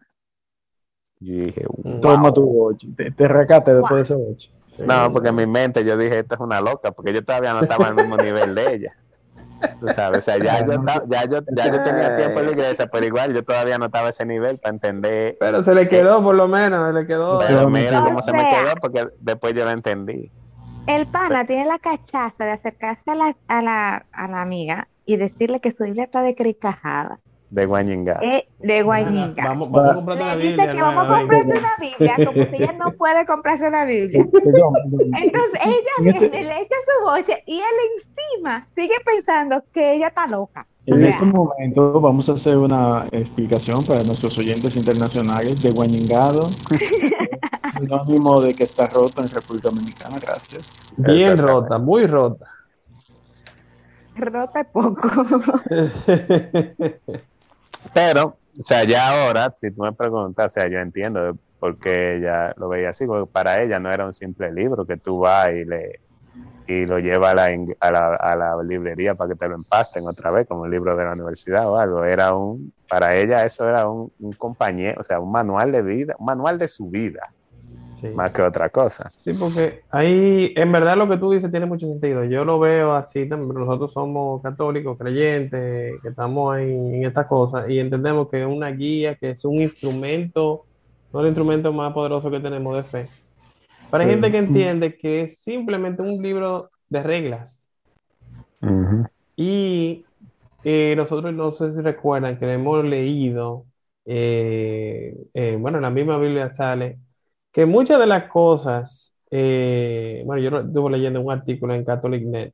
Y 1.20 1.32
dije, 1.46 1.64
wow. 1.66 2.00
Toma 2.00 2.32
tu 2.32 2.42
boche. 2.44 2.88
Te, 2.96 3.10
te 3.10 3.28
recate 3.28 3.72
después 3.74 3.96
de 3.96 4.02
ese 4.02 4.14
boche. 4.14 4.50
No, 4.78 5.10
porque 5.12 5.30
en 5.30 5.36
mi 5.36 5.46
mente 5.46 5.84
yo 5.84 5.96
dije, 5.96 6.18
esta 6.18 6.34
es 6.34 6.40
una 6.40 6.60
loca, 6.60 6.92
porque 6.92 7.12
yo 7.14 7.24
todavía 7.24 7.54
no 7.54 7.60
estaba 7.60 7.88
al 7.88 7.94
mismo 7.94 8.16
nivel 8.18 8.54
de 8.54 8.74
ella. 8.74 8.92
Tú 9.80 9.88
sabes, 9.88 10.18
o 10.18 10.20
sea, 10.20 10.36
ya 10.36 10.64
yo, 10.66 10.72
estaba- 10.72 11.04
ya 11.08 11.24
yo, 11.24 11.40
ya 11.56 11.72
yo 11.72 11.82
tenía 11.82 12.14
tiempo 12.16 12.40
en 12.40 12.46
la 12.46 12.52
iglesia, 12.52 12.86
pero 12.88 13.06
igual 13.06 13.32
yo 13.34 13.42
todavía 13.42 13.78
no 13.78 13.86
estaba 13.86 14.08
a 14.08 14.10
ese 14.10 14.26
nivel 14.26 14.58
para 14.58 14.74
entender. 14.74 15.36
Pero 15.40 15.62
se 15.62 15.74
le 15.74 15.88
quedó, 15.88 16.22
por 16.22 16.34
lo 16.34 16.46
menos, 16.46 16.86
se 16.94 17.00
le 17.00 17.06
quedó. 17.06 17.38
Pero 17.38 17.68
mira 17.70 18.02
cómo 18.04 18.20
se 18.20 18.32
me 18.32 18.46
quedó, 18.48 18.74
porque 18.80 19.06
después 19.20 19.54
yo 19.54 19.64
lo 19.64 19.70
entendí. 19.70 20.30
El 20.86 21.06
pana 21.06 21.46
tiene 21.46 21.64
la 21.66 21.78
cachaza 21.78 22.44
de 22.44 22.50
acercarse 22.52 23.10
a 23.10 23.14
la, 23.14 23.36
a 23.48 23.62
la, 23.62 24.06
a 24.12 24.28
la 24.28 24.42
amiga 24.42 24.88
y 25.04 25.16
decirle 25.16 25.60
que 25.60 25.72
su 25.72 25.84
Biblia 25.84 26.04
está 26.04 26.22
decricajada. 26.22 27.18
De 27.56 27.64
Guañingá. 27.64 28.20
Eh, 28.22 28.46
de 28.58 28.82
Guayiga. 28.82 29.44
Vamos, 29.46 29.70
vamos 29.70 29.90
a 29.90 29.94
comprarte 29.94 30.22
una 30.24 30.36
Le 30.36 30.42
dice 30.42 30.56
Biblia. 30.56 30.72
que 30.74 30.82
vamos 30.82 31.04
a 31.08 31.18
comprarse 31.20 31.58
una 31.58 31.76
Biblia, 31.80 32.16
como 32.26 32.44
si 32.44 32.54
ella 32.62 32.72
no 32.72 32.92
puede 32.98 33.24
comprarse 33.26 33.66
una 33.68 33.84
Biblia. 33.86 34.26
Perdón. 34.30 34.74
Entonces 35.16 35.60
ella 35.64 36.10
este- 36.10 36.28
viene, 36.28 36.44
le 36.44 36.60
echa 36.60 36.74
su 36.84 37.04
boche 37.06 37.42
y 37.46 37.56
él 37.56 37.76
encima 37.96 38.66
sigue 38.74 38.96
pensando 39.06 39.64
que 39.72 39.94
ella 39.94 40.08
está 40.08 40.26
loca. 40.26 40.66
En 40.84 41.02
este 41.02 41.24
momento 41.24 41.98
vamos 41.98 42.28
a 42.28 42.34
hacer 42.34 42.58
una 42.58 43.06
explicación 43.10 43.82
para 43.86 44.02
nuestros 44.02 44.36
oyentes 44.36 44.76
internacionales 44.76 45.62
de 45.62 45.70
Guañingado, 45.70 46.42
sinónimo 47.78 48.42
de 48.42 48.52
que 48.52 48.64
está 48.64 48.86
roto 48.88 49.22
en 49.22 49.30
República 49.30 49.70
Dominicana, 49.70 50.18
gracias. 50.20 50.70
Bien 50.98 51.38
rota, 51.38 51.78
muy 51.78 52.06
rota. 52.06 52.44
Rota 54.14 54.62
poco. 54.64 55.08
Pero, 57.92 58.36
o 58.58 58.62
sea, 58.62 58.84
ya 58.84 59.08
ahora, 59.08 59.52
si 59.56 59.70
tú 59.70 59.82
me 59.82 59.92
preguntas, 59.92 60.52
o 60.52 60.54
sea, 60.54 60.68
yo 60.68 60.78
entiendo 60.78 61.36
por 61.58 61.78
qué 61.78 62.16
ella 62.16 62.54
lo 62.56 62.68
veía 62.68 62.90
así, 62.90 63.06
porque 63.06 63.30
para 63.30 63.62
ella 63.62 63.78
no 63.78 63.90
era 63.90 64.06
un 64.06 64.12
simple 64.12 64.52
libro 64.52 64.86
que 64.86 64.96
tú 64.96 65.20
vas 65.20 65.50
y 65.50 65.64
le 65.64 66.00
y 66.68 66.84
lo 66.84 66.98
llevas 66.98 67.32
a 67.32 67.34
la, 67.34 67.46
a 67.80 67.92
la, 67.92 68.16
a 68.16 68.36
la 68.36 68.62
librería 68.62 69.14
para 69.14 69.30
que 69.30 69.36
te 69.36 69.48
lo 69.48 69.54
empasten 69.54 70.06
otra 70.06 70.30
vez, 70.30 70.48
como 70.48 70.64
el 70.64 70.72
libro 70.72 70.96
de 70.96 71.04
la 71.04 71.12
universidad 71.12 71.68
o 71.68 71.78
algo. 71.78 72.04
Era 72.04 72.34
un, 72.34 72.72
para 72.88 73.14
ella 73.16 73.44
eso 73.44 73.68
era 73.68 73.88
un, 73.88 74.10
un 74.18 74.32
compañero, 74.32 75.00
o 75.00 75.04
sea, 75.04 75.20
un 75.20 75.30
manual 75.30 75.70
de 75.70 75.82
vida, 75.82 76.16
un 76.18 76.26
manual 76.26 76.58
de 76.58 76.68
su 76.68 76.88
vida, 76.90 77.32
Sí. 78.10 78.12
más 78.12 78.32
que 78.32 78.42
otra 78.42 78.70
cosa. 78.70 79.12
Sí, 79.18 79.34
porque 79.34 79.82
ahí, 79.90 80.52
en 80.56 80.72
verdad 80.72 80.96
lo 80.96 81.08
que 81.08 81.16
tú 81.18 81.30
dices 81.32 81.50
tiene 81.50 81.66
mucho 81.66 81.86
sentido. 81.88 82.24
Yo 82.24 82.44
lo 82.44 82.60
veo 82.60 82.94
así 82.94 83.28
también. 83.28 83.54
Nosotros 83.54 83.92
somos 83.92 84.42
católicos, 84.42 84.98
creyentes, 84.98 86.00
que 86.02 86.08
estamos 86.08 86.58
en, 86.58 86.94
en 86.96 87.04
estas 87.06 87.26
cosas 87.26 87.68
y 87.70 87.78
entendemos 87.80 88.28
que 88.30 88.42
es 88.42 88.48
una 88.48 88.70
guía, 88.70 89.16
que 89.16 89.30
es 89.30 89.44
un 89.44 89.62
instrumento, 89.62 90.66
no 91.12 91.20
el 91.20 91.26
instrumento 91.28 91.72
más 91.72 91.92
poderoso 91.94 92.30
que 92.30 92.40
tenemos 92.40 92.76
de 92.76 92.84
fe. 92.84 93.12
Pero 93.90 94.02
hay 94.04 94.08
Sí. 94.08 94.10
gente 94.10 94.30
que 94.32 94.38
entiende 94.38 94.96
que 94.98 95.22
es 95.22 95.40
simplemente 95.42 96.02
un 96.02 96.22
libro 96.22 96.70
de 96.88 97.02
reglas. 97.02 97.70
Y 99.36 100.08
eh, 100.64 100.94
nosotros 100.96 101.34
no 101.34 101.52
sé 101.52 101.74
si 101.74 101.80
recuerdan 101.80 102.38
que 102.38 102.52
hemos 102.52 102.84
leído, 102.84 103.66
eh, 104.04 105.14
eh, 105.34 105.56
bueno, 105.60 105.78
en 105.78 105.82
la 105.82 105.90
misma 105.90 106.18
Biblia 106.18 106.54
sale 106.54 106.98
que 107.56 107.64
muchas 107.64 107.98
de 107.98 108.06
las 108.06 108.28
cosas, 108.28 109.14
eh, 109.30 110.22
bueno, 110.26 110.42
yo 110.42 110.58
estuve 110.58 110.90
leyendo 110.90 111.22
un 111.22 111.32
artículo 111.32 111.72
en 111.72 111.86
CatholicNet, 111.86 112.52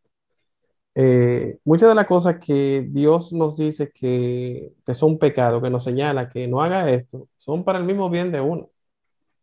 eh, 0.94 1.58
muchas 1.64 1.88
de 1.88 1.94
las 1.96 2.06
cosas 2.06 2.38
que 2.38 2.86
Dios 2.88 3.32
nos 3.32 3.56
dice 3.56 3.90
que, 3.92 4.70
que 4.86 4.94
son 4.94 5.18
pecados, 5.18 5.60
que 5.60 5.70
nos 5.70 5.82
señala 5.82 6.28
que 6.30 6.46
no 6.46 6.62
haga 6.62 6.88
esto, 6.88 7.26
son 7.38 7.64
para 7.64 7.80
el 7.80 7.84
mismo 7.84 8.08
bien 8.10 8.30
de 8.30 8.40
uno. 8.40 8.70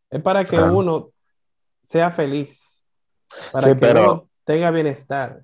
Es 0.09 0.21
para 0.21 0.45
que 0.45 0.55
Claro. 0.55 0.77
uno 0.77 1.09
sea 1.83 2.09
feliz, 2.09 2.85
para 3.51 3.65
Sí, 3.67 3.69
que 3.73 3.75
pero- 3.81 4.01
uno 4.01 4.29
tenga 4.45 4.71
bienestar. 4.71 5.41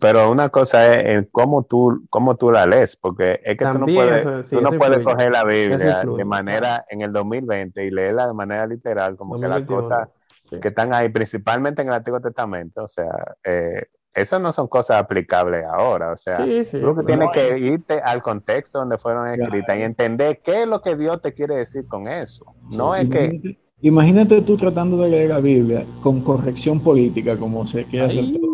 Pero 0.00 0.30
una 0.30 0.48
cosa 0.48 0.94
es 0.94 1.06
en 1.16 1.28
cómo 1.30 1.64
tú, 1.64 2.04
cómo 2.08 2.36
tú 2.36 2.50
la 2.50 2.66
lees, 2.66 2.96
porque 2.96 3.40
es 3.44 3.58
que 3.58 3.64
tú 3.64 3.72
no 3.74 3.78
También 3.80 3.96
puedes, 4.08 4.20
eso- 4.26 4.44
sí, 4.44 4.56
tú 4.56 4.62
no 4.62 4.70
puedes 4.70 4.98
influye. 4.98 5.16
coger 5.16 5.30
la 5.32 5.44
Biblia 5.44 6.02
de 6.04 6.24
manera 6.24 6.84
en 6.88 7.00
el 7.02 7.12
2020 7.12 7.84
y 7.84 7.90
leerla 7.90 8.26
de 8.28 8.32
manera 8.34 8.66
literal, 8.66 9.16
como 9.16 9.34
que 9.40 9.48
las 9.48 9.66
2021. 9.66 9.82
cosas 9.82 10.08
Sí. 10.42 10.60
que 10.60 10.68
están 10.68 10.92
ahí, 10.94 11.08
principalmente 11.08 11.82
en 11.82 11.88
el 11.88 11.94
Antiguo 11.94 12.20
Testamento, 12.20 12.84
o 12.84 12.88
sea, 12.88 13.10
eh, 13.44 13.86
eso 14.14 14.38
no 14.38 14.50
son 14.52 14.66
cosas 14.68 14.98
aplicables 15.00 15.64
ahora, 15.64 16.12
o 16.12 16.16
sea, 16.16 16.34
Sí, 16.36 16.64
sí, 16.64 16.80
tú 16.80 16.94
que 16.96 17.04
tienes 17.04 17.30
que 17.32 17.58
irte 17.58 18.00
al 18.00 18.22
contexto 18.22 18.78
donde 18.78 18.98
fueron 18.98 19.28
escritas 19.28 19.76
y 19.78 19.82
entender 19.82 20.40
qué 20.44 20.62
es 20.62 20.68
lo 20.68 20.80
que 20.82 20.96
Dios 20.96 21.20
te 21.22 21.32
quiere 21.32 21.56
decir 21.56 21.86
con 21.86 22.08
eso. 22.08 22.44
No 22.76 22.94
es 22.94 23.08
que, 23.08 23.24
Imagínate, 23.24 23.58
imagínate 23.80 24.42
tú 24.42 24.56
tratando 24.56 24.96
de 25.02 25.08
leer 25.10 25.30
la 25.30 25.40
Biblia 25.40 25.84
con 26.02 26.20
corrección 26.22 26.80
política, 26.80 27.36
como 27.36 27.64
se 27.66 27.84
quiere 27.84 28.06
hacer 28.06 28.18
Ahí, 28.18 28.38
todo. 28.38 28.51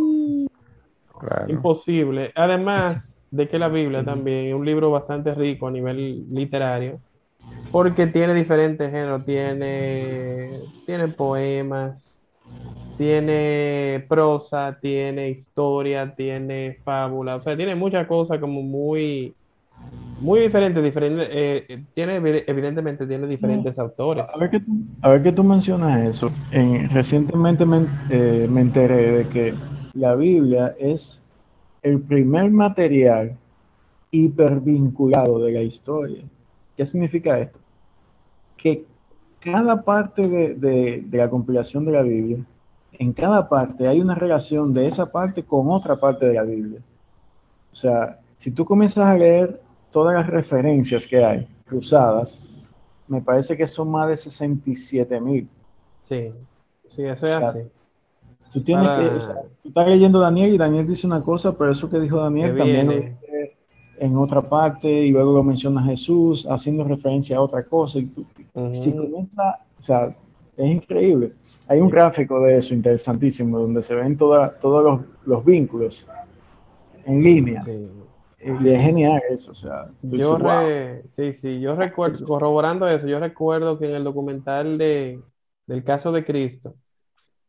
Claro. 1.18 1.46
imposible. 1.50 2.32
Además 2.34 3.24
de 3.30 3.48
que 3.48 3.58
la 3.58 3.68
Biblia 3.68 4.04
también 4.04 4.46
es 4.48 4.54
un 4.54 4.64
libro 4.66 4.90
bastante 4.90 5.34
rico 5.34 5.68
a 5.68 5.70
nivel 5.70 6.26
literario, 6.30 7.00
porque 7.70 8.06
tiene 8.08 8.34
diferentes 8.34 8.90
géneros, 8.90 9.24
tiene, 9.26 10.60
tiene 10.86 11.08
poemas, 11.08 12.20
tiene 12.96 14.06
prosa, 14.08 14.78
tiene 14.80 15.30
historia, 15.30 16.14
tiene 16.14 16.78
fábula, 16.84 17.36
o 17.36 17.40
sea, 17.42 17.56
tiene 17.56 17.74
muchas 17.76 18.06
cosas 18.08 18.38
como 18.40 18.62
muy, 18.62 19.36
muy 20.18 20.40
diferentes, 20.40 20.82
diferentes, 20.82 21.28
eh, 21.30 21.84
tiene 21.94 22.20
evi- 22.20 22.44
evidentemente 22.46 23.06
tiene 23.06 23.26
diferentes 23.28 23.78
autores. 23.78 24.24
A 24.34 24.38
ver 24.38 24.50
que 24.50 24.60
tú, 24.60 24.72
a 25.02 25.08
ver 25.10 25.22
que 25.22 25.32
tú 25.32 25.44
mencionas 25.44 26.08
eso. 26.08 26.30
En- 26.50 26.90
recientemente 26.90 27.64
me, 27.64 27.86
eh, 28.08 28.46
me 28.48 28.62
enteré 28.62 29.12
de 29.18 29.28
que 29.28 29.54
la 29.98 30.14
Biblia 30.14 30.74
es 30.78 31.20
el 31.82 32.00
primer 32.00 32.50
material 32.50 33.36
hipervinculado 34.10 35.38
de 35.40 35.52
la 35.52 35.62
historia. 35.62 36.22
¿Qué 36.76 36.86
significa 36.86 37.38
esto? 37.38 37.58
Que 38.56 38.84
cada 39.40 39.82
parte 39.82 40.28
de, 40.28 40.54
de- 40.54 41.02
de 41.06 41.18
la 41.18 41.28
compilación 41.30 41.84
de 41.84 41.92
la 41.92 42.02
Biblia, 42.02 42.38
en 42.92 43.12
cada 43.12 43.48
parte 43.48 43.86
hay 43.86 44.00
una 44.00 44.14
relación 44.14 44.72
de 44.74 44.86
esa 44.86 45.10
parte 45.10 45.42
con 45.44 45.70
otra 45.70 45.96
parte 46.00 46.26
de 46.26 46.34
la 46.34 46.42
Biblia. 46.42 46.80
O 47.72 47.76
sea, 47.76 48.18
si 48.38 48.50
tú 48.50 48.64
comienzas 48.64 49.04
a 49.06 49.14
leer 49.14 49.60
todas 49.92 50.14
las 50.14 50.26
referencias 50.26 51.06
que 51.06 51.24
hay 51.24 51.46
cruzadas, 51.66 52.38
me 53.06 53.20
parece 53.22 53.56
que 53.56 53.66
son 53.66 53.90
más 53.90 54.08
de 54.08 54.16
67 54.16 55.20
mil. 55.20 55.48
Sí, 56.02 56.32
sí, 56.86 57.04
eso 57.04 57.26
es 57.26 57.34
O 57.34 57.38
sea, 57.38 57.48
así. 57.50 57.58
Tú 58.52 58.62
tienes 58.62 58.86
Para- 58.88 59.10
que, 59.10 59.16
o 59.16 59.20
sea, 59.20 59.34
tú 59.62 59.68
estás 59.68 59.88
leyendo 59.88 60.18
Daniel 60.20 60.54
y 60.54 60.58
Daniel 60.58 60.86
dice 60.86 61.06
una 61.06 61.22
cosa, 61.22 61.52
pero 61.56 61.70
eso 61.70 61.88
que 61.90 62.00
dijo 62.00 62.18
Daniel 62.20 62.52
Que 62.52 62.58
también 62.58 62.86
lo 62.86 62.92
viene. 62.92 63.10
dice 63.20 63.56
en 64.00 64.16
otra 64.16 64.40
parte 64.42 64.88
y 64.88 65.10
luego 65.10 65.32
lo 65.32 65.42
menciona 65.42 65.82
Jesús 65.82 66.46
haciendo 66.48 66.84
referencia 66.84 67.36
a 67.36 67.40
otra 67.42 67.64
cosa. 67.64 67.98
Y 67.98 68.06
tú- 68.06 68.24
si 68.72 68.90
Ujú. 68.90 68.98
comienza, 69.02 69.58
o 69.78 69.82
sea, 69.82 70.16
es 70.56 70.70
increíble. 70.70 71.32
Hay 71.66 71.80
un 71.80 71.90
gráfico 71.90 72.40
de 72.40 72.58
eso 72.58 72.74
interesantísimo 72.74 73.58
donde 73.58 73.82
se 73.82 73.94
ven 73.94 74.16
toda- 74.16 74.58
todos 74.60 74.82
los, 74.84 75.00
los 75.26 75.44
vínculos 75.44 76.06
en 77.04 77.22
línea. 77.22 77.60
Sí. 77.60 77.90
Y 78.40 78.50
es 78.68 78.80
genial 78.82 79.20
eso, 79.30 79.50
o 79.50 79.54
sea, 79.54 79.86
Yo 80.00 80.10
dices, 80.10 80.28
"Wow". 80.30 80.38
re- 80.38 81.02
sí, 81.08 81.32
sí, 81.32 81.60
yo 81.60 81.74
recuerdo, 81.74 82.24
corroborando 82.24 82.86
eso, 82.86 83.06
yo 83.08 83.18
recuerdo 83.18 83.78
que 83.78 83.86
en 83.88 83.96
el 83.96 84.04
documental 84.04 84.78
de, 84.78 85.20
del 85.66 85.82
caso 85.84 86.12
de 86.12 86.24
Cristo 86.24 86.74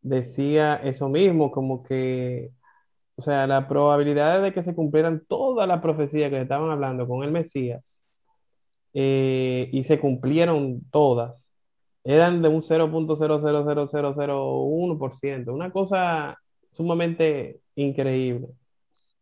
decía 0.01 0.75
eso 0.75 1.09
mismo, 1.09 1.51
como 1.51 1.83
que 1.83 2.51
o 3.19 3.21
sea, 3.21 3.45
la 3.47 3.67
probabilidad 3.67 4.41
de 4.41 4.53
que 4.53 4.63
se 4.63 4.73
cumplieran 4.73 5.25
todas 5.27 5.67
las 5.67 5.81
profecías 5.81 6.29
que 6.31 6.41
estaban 6.41 6.71
hablando 6.71 7.05
con 7.05 7.21
el 7.23 7.31
Mesías 7.31 8.01
eh, 8.93 9.69
y 9.73 9.83
se 9.83 9.99
cumplieron 9.99 10.81
todas, 10.91 11.53
eran 12.05 12.41
de 12.41 12.47
un 12.49 12.61
0.000001%, 12.61 15.53
una 15.53 15.71
cosa 15.71 16.37
sumamente 16.71 17.59
increíble. 17.75 18.47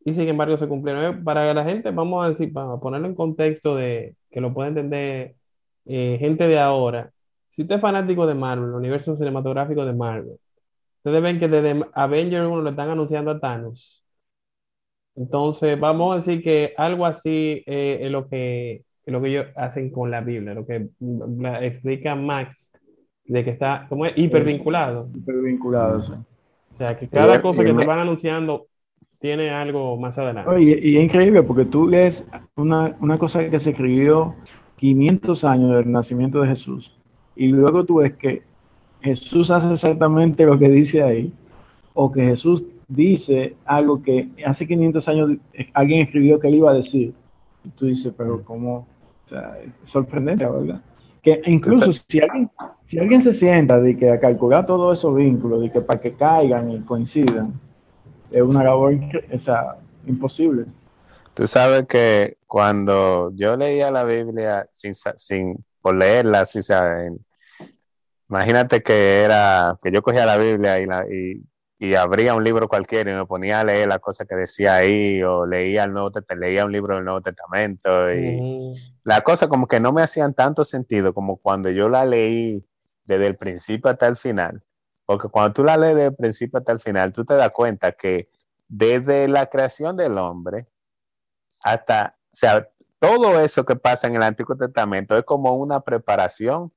Y 0.05 0.13
sin 0.13 0.27
embargo 0.29 0.57
se 0.57 0.67
cumplieron. 0.67 1.03
Eh, 1.05 1.13
para 1.23 1.53
la 1.53 1.63
gente, 1.63 1.91
vamos 1.91 2.25
a 2.25 2.29
decir, 2.29 2.53
para 2.53 2.77
ponerlo 2.77 3.07
en 3.07 3.15
contexto 3.15 3.75
de 3.75 4.15
que 4.29 4.41
lo 4.41 4.53
pueda 4.53 4.69
entender 4.69 5.35
eh, 5.85 6.17
gente 6.19 6.47
de 6.47 6.59
ahora, 6.59 7.11
si 7.49 7.63
usted 7.63 7.75
es 7.75 7.81
fanático 7.81 8.27
de 8.27 8.35
Marvel, 8.35 8.69
el 8.69 8.75
universo 8.75 9.15
cinematográfico 9.17 9.85
de 9.85 9.93
Marvel, 9.93 10.37
ustedes 11.07 11.23
ven 11.23 11.39
que 11.39 11.47
desde 11.47 11.85
Avengers 11.93 12.47
1 12.47 12.61
le 12.63 12.69
están 12.69 12.89
anunciando 12.89 13.31
a 13.31 13.39
Thanos. 13.39 14.03
Entonces, 15.15 15.79
vamos 15.79 16.13
a 16.13 16.15
decir 16.17 16.43
que 16.43 16.73
algo 16.77 17.05
así 17.05 17.63
eh, 17.65 17.99
es 18.01 18.11
lo 18.11 18.27
que, 18.27 18.83
es 19.05 19.13
lo 19.13 19.21
que 19.21 19.29
ellos 19.29 19.45
hacen 19.55 19.89
con 19.89 20.11
la 20.11 20.19
Biblia, 20.19 20.53
lo 20.53 20.65
que 20.65 20.89
la 20.99 21.65
explica 21.65 22.13
Max, 22.13 22.73
de 23.23 23.43
que 23.43 23.51
está 23.51 23.85
como 23.87 24.05
es 24.05 24.17
hipervinculado. 24.17 25.09
Hipervinculado, 25.15 26.03
sí. 26.03 26.11
O 26.73 26.77
sea, 26.77 26.97
que 26.97 27.07
cada 27.07 27.41
cosa 27.41 27.63
que 27.63 27.73
te 27.73 27.85
van 27.85 27.99
anunciando 27.99 28.67
tiene 29.19 29.49
algo 29.49 29.97
más 29.97 30.17
adelante. 30.17 30.61
Y 30.61 30.97
es 30.97 31.03
increíble 31.03 31.41
porque 31.41 31.65
tú 31.65 31.87
lees 31.87 32.23
una, 32.55 32.95
una 32.99 33.17
cosa 33.17 33.49
que 33.49 33.59
se 33.59 33.71
escribió 33.71 34.35
500 34.75 35.43
años 35.45 35.71
del 35.77 35.91
nacimiento 35.91 36.41
de 36.41 36.49
Jesús 36.49 36.93
y 37.35 37.47
luego 37.47 37.85
tú 37.85 37.95
ves 37.95 38.13
que 38.17 38.43
Jesús 39.01 39.51
hace 39.51 39.71
exactamente 39.71 40.45
lo 40.45 40.57
que 40.57 40.69
dice 40.69 41.03
ahí 41.03 41.31
o 41.93 42.11
que 42.11 42.23
Jesús 42.25 42.63
dice 42.87 43.55
algo 43.65 44.01
que 44.01 44.29
hace 44.45 44.67
500 44.67 45.07
años 45.07 45.31
alguien 45.73 46.01
escribió 46.01 46.39
que 46.39 46.47
él 46.47 46.55
iba 46.55 46.71
a 46.71 46.75
decir. 46.75 47.13
Y 47.63 47.69
tú 47.69 47.87
dices, 47.87 48.13
pero 48.15 48.43
¿cómo? 48.43 48.87
O 49.25 49.29
sea, 49.29 49.57
es 49.59 49.89
sorprendente, 49.89 50.45
¿verdad? 50.45 50.81
Que 51.21 51.41
incluso 51.45 51.91
si 51.91 52.21
alguien, 52.21 52.49
si 52.85 52.97
alguien 52.97 53.21
se 53.21 53.33
sienta 53.33 53.79
de 53.79 53.97
que 53.97 54.09
a 54.11 54.19
calcular 54.19 54.65
todos 54.65 54.97
esos 54.97 55.15
vínculos, 55.15 55.61
de 55.61 55.71
que 55.71 55.81
para 55.81 55.99
que 55.99 56.13
caigan 56.13 56.71
y 56.71 56.79
coincidan, 56.81 57.59
es 58.31 58.41
una 58.41 58.63
labor 58.63 58.93
o 59.33 59.39
sea, 59.39 59.77
imposible. 60.05 60.65
Tú 61.33 61.45
sabes 61.45 61.85
que 61.87 62.37
cuando 62.47 63.31
yo 63.35 63.55
leía 63.57 63.91
la 63.91 64.03
Biblia 64.03 64.67
sin, 64.71 64.93
sin 65.17 65.63
por 65.81 65.95
leerla, 65.95 66.45
sin 66.45 66.63
saber, 66.63 67.13
imagínate 68.29 68.83
que 68.83 69.21
era 69.23 69.77
que 69.81 69.91
yo 69.91 70.01
cogía 70.01 70.25
la 70.25 70.37
Biblia 70.37 70.79
y, 70.79 70.85
la, 70.85 71.05
y, 71.09 71.43
y, 71.79 71.95
abría 71.95 72.35
un 72.35 72.43
libro 72.43 72.67
cualquiera 72.67 73.11
y 73.11 73.15
me 73.15 73.25
ponía 73.25 73.61
a 73.61 73.63
leer 73.63 73.87
las 73.87 73.99
cosas 73.99 74.27
que 74.27 74.35
decía 74.35 74.75
ahí 74.75 75.21
o 75.23 75.45
leía 75.45 75.83
el 75.83 75.93
Nuevo 75.93 76.11
leía 76.37 76.65
un 76.65 76.71
libro 76.71 76.95
del 76.95 77.05
Nuevo 77.05 77.21
Testamento 77.21 78.13
y 78.13 78.73
la 79.03 79.21
cosa 79.21 79.47
como 79.47 79.67
que 79.67 79.79
no 79.79 79.93
me 79.93 80.01
hacían 80.01 80.33
tanto 80.33 80.65
sentido 80.65 81.13
como 81.13 81.37
cuando 81.37 81.69
yo 81.69 81.89
la 81.89 82.05
leí 82.05 82.63
desde 83.05 83.27
el 83.27 83.37
principio 83.37 83.89
hasta 83.89 84.07
el 84.07 84.17
final. 84.17 84.61
Porque 85.05 85.29
cuando 85.29 85.53
tú 85.53 85.63
la 85.63 85.77
lees 85.77 85.95
desde 85.95 86.07
el 86.09 86.15
principio 86.15 86.59
hasta 86.59 86.73
el 86.73 86.79
final, 86.79 87.13
tú 87.13 87.23
te 87.23 87.33
das 87.33 87.51
cuenta 87.51 87.93
que 87.93 88.29
desde 88.67 89.27
la 89.29 89.45
creación 89.45 89.95
del 89.95 90.17
hombre 90.17 90.67
hasta, 91.63 92.17
o 92.25 92.35
sea, 92.35 92.69
todo 92.99 93.39
eso 93.39 93.65
que 93.65 93.77
pasa 93.77 94.07
en 94.07 94.15
el 94.15 94.23
Antiguo 94.23 94.57
Testamento 94.57 95.17
es 95.17 95.23
como 95.23 95.55
una 95.55 95.79
preparación 95.79 96.73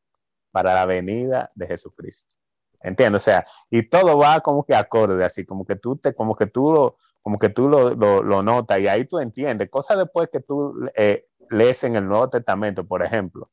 para 0.51 0.75
la 0.75 0.85
venida 0.87 1.51
de 1.55 1.67
Jesucristo. 1.67 2.35
¿Entiendes? 2.83 3.23
O 3.23 3.25
sea, 3.25 3.47
y 3.71 3.83
todo 3.83 4.17
va 4.19 4.41
como 4.41 4.65
que 4.65 4.75
acorde, 4.75 5.25
así 5.25 5.45
como 5.45 5.67
que 5.67 5.77
tú 5.77 5.97
te, 5.97 6.15
como 6.15 6.35
que 6.35 6.47
tú 6.47 6.73
lo, 6.73 6.97
como 7.23 7.39
que 7.39 7.51
tú 7.51 7.69
lo, 7.69 7.95
lo, 7.95 8.43
notas 8.43 8.79
y 8.79 8.89
ahí 8.89 9.05
tú 9.05 9.19
entiendes. 9.19 9.69
Cosas 9.71 9.99
después 9.99 10.29
que 10.33 10.41
tú 10.41 10.89
eh, 10.95 11.27
lees 11.51 11.85
en 11.85 11.97
el 11.97 12.07
Nuevo 12.07 12.31
Testamento, 12.31 12.87
por 12.87 13.03
ejemplo. 13.03 13.51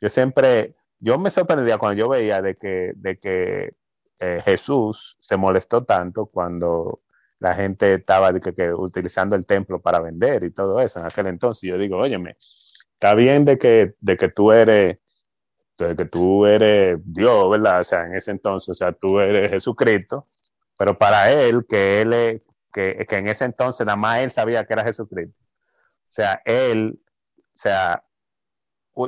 Yo 0.00 0.08
siempre, 0.08 0.76
yo 0.98 1.18
me 1.18 1.30
sorprendía 1.30 1.78
cuando 1.78 1.98
yo 1.98 2.08
veía 2.08 2.40
de 2.40 2.56
que, 2.56 2.92
de 2.96 3.18
que 3.18 3.74
eh, 4.18 4.40
Jesús 4.44 5.16
se 5.20 5.36
molestó 5.36 5.84
tanto 5.84 6.26
cuando 6.26 7.00
la 7.38 7.54
gente 7.54 7.94
estaba 7.94 8.30
utilizando 8.76 9.34
el 9.34 9.46
templo 9.46 9.80
para 9.80 10.00
vender 10.00 10.44
y 10.44 10.50
todo 10.50 10.80
eso 10.80 11.00
en 11.00 11.06
aquel 11.06 11.26
entonces. 11.26 11.68
Yo 11.68 11.78
digo, 11.78 11.98
óyeme, 11.98 12.36
está 12.94 13.14
bien 13.14 13.44
de 13.44 13.58
que, 13.58 13.94
de 14.00 14.16
que 14.16 14.28
tú 14.28 14.52
eres 14.52 14.98
de 15.88 15.96
que 15.96 16.04
tú 16.04 16.46
eres 16.46 16.98
Dios, 17.04 17.50
¿verdad? 17.50 17.80
O 17.80 17.84
sea, 17.84 18.06
en 18.06 18.14
ese 18.14 18.30
entonces, 18.30 18.70
o 18.70 18.74
sea, 18.74 18.92
tú 18.92 19.20
eres 19.20 19.50
Jesucristo, 19.50 20.26
pero 20.76 20.98
para 20.98 21.30
él, 21.30 21.66
que 21.68 22.00
él, 22.00 22.42
que, 22.72 23.06
que 23.08 23.16
en 23.16 23.28
ese 23.28 23.44
entonces 23.44 23.86
nada 23.86 23.96
más 23.96 24.20
él 24.20 24.32
sabía 24.32 24.64
que 24.64 24.72
era 24.72 24.84
Jesucristo. 24.84 25.36
O 25.40 26.12
sea, 26.12 26.42
él, 26.44 27.00
o 27.36 27.42
sea, 27.54 28.02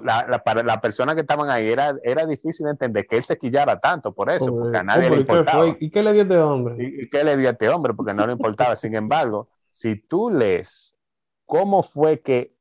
la, 0.00 0.42
para 0.44 0.62
la 0.62 0.80
persona 0.80 1.14
que 1.14 1.22
estaban 1.22 1.50
ahí 1.50 1.70
era, 1.70 1.94
era 2.02 2.24
difícil 2.26 2.66
entender 2.68 3.06
que 3.06 3.16
él 3.16 3.24
se 3.24 3.36
quillara 3.36 3.78
tanto 3.78 4.14
por 4.14 4.30
eso, 4.30 4.54
porque 4.54 4.78
a 4.78 4.82
nadie 4.82 5.10
le 5.10 5.16
importaba. 5.16 5.76
¿Y 5.78 5.90
qué 5.90 6.02
le 6.02 6.12
dio 6.12 6.22
a 6.22 6.24
este 6.24 6.38
hombre? 6.38 6.76
¿Y, 6.78 7.10
qué 7.10 7.24
le 7.24 7.36
dio 7.36 7.48
a 7.48 7.52
este 7.52 7.68
hombre? 7.68 7.94
Porque 7.94 8.14
no 8.14 8.26
le 8.26 8.32
importaba. 8.32 8.76
Sin 8.76 8.94
embargo, 8.94 9.48
si 9.68 9.96
tú 9.96 10.30
lees 10.30 10.98
cómo 11.44 11.82
fue 11.82 12.20
que, 12.20 12.51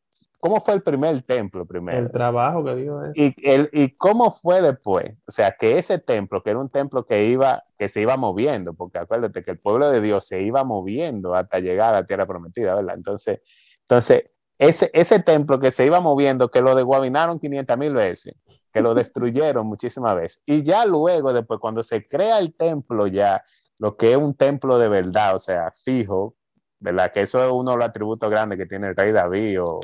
cómo 0.41 0.60
fue 0.60 0.73
el 0.73 0.82
primer 0.82 1.21
templo 1.21 1.65
primero. 1.65 1.99
El 1.99 2.12
trabajo 2.12 2.65
que 2.65 2.75
dio 2.75 2.99
Y, 3.13 3.34
el, 3.47 3.69
y 3.71 3.91
cómo 3.91 4.32
fue 4.32 4.62
después. 4.62 5.13
O 5.27 5.32
sea, 5.32 5.56
que 5.58 5.77
ese 5.77 5.99
templo, 5.99 6.43
que 6.43 6.49
era 6.49 6.60
un 6.60 6.69
templo 6.69 7.06
que 7.06 7.27
iba, 7.27 7.63
que 7.77 7.88
se 7.88 8.01
iba 8.01 8.17
moviendo, 8.17 8.73
porque 8.73 8.97
acuérdate 8.97 9.43
que 9.43 9.51
el 9.51 9.60
pueblo 9.60 9.89
de 9.89 10.01
Dios 10.01 10.25
se 10.25 10.41
iba 10.41 10.63
moviendo 10.63 11.36
hasta 11.36 11.60
llegar 11.60 11.93
a 11.93 12.01
la 12.01 12.06
tierra 12.06 12.25
prometida, 12.25 12.75
¿verdad? 12.75 12.95
Entonces, 12.95 13.39
entonces 13.82 14.32
ese, 14.58 14.89
ese 14.93 15.19
templo 15.19 15.60
que 15.60 15.71
se 15.71 15.86
iba 15.86 15.99
moviendo, 15.99 16.49
que 16.49 16.62
lo 16.62 16.75
desguabinaron 16.75 17.39
500 17.39 17.77
mil 17.77 17.93
veces, 17.93 18.36
que 18.73 18.82
lo 18.82 18.93
destruyeron 18.95 19.67
muchísimas 19.67 20.15
veces. 20.15 20.41
Y 20.45 20.63
ya 20.63 20.86
luego, 20.86 21.34
después, 21.34 21.60
cuando 21.60 21.84
se 21.84 22.08
crea 22.08 22.39
el 22.39 22.56
templo, 22.56 23.06
ya 23.06 23.43
lo 23.77 23.95
que 23.95 24.12
es 24.12 24.17
un 24.17 24.34
templo 24.34 24.80
de 24.80 24.89
verdad, 24.89 25.36
o 25.36 25.39
sea, 25.39 25.71
fijo, 25.71 26.36
¿verdad? 26.80 27.12
Que 27.12 27.21
eso 27.21 27.43
es 27.43 27.51
uno 27.51 27.71
de 27.71 27.77
los 27.77 27.86
atributos 27.86 28.30
grandes 28.30 28.58
que 28.58 28.65
tiene 28.65 28.89
el 28.89 28.95
rey 28.95 29.12
David, 29.12 29.62
o 29.62 29.80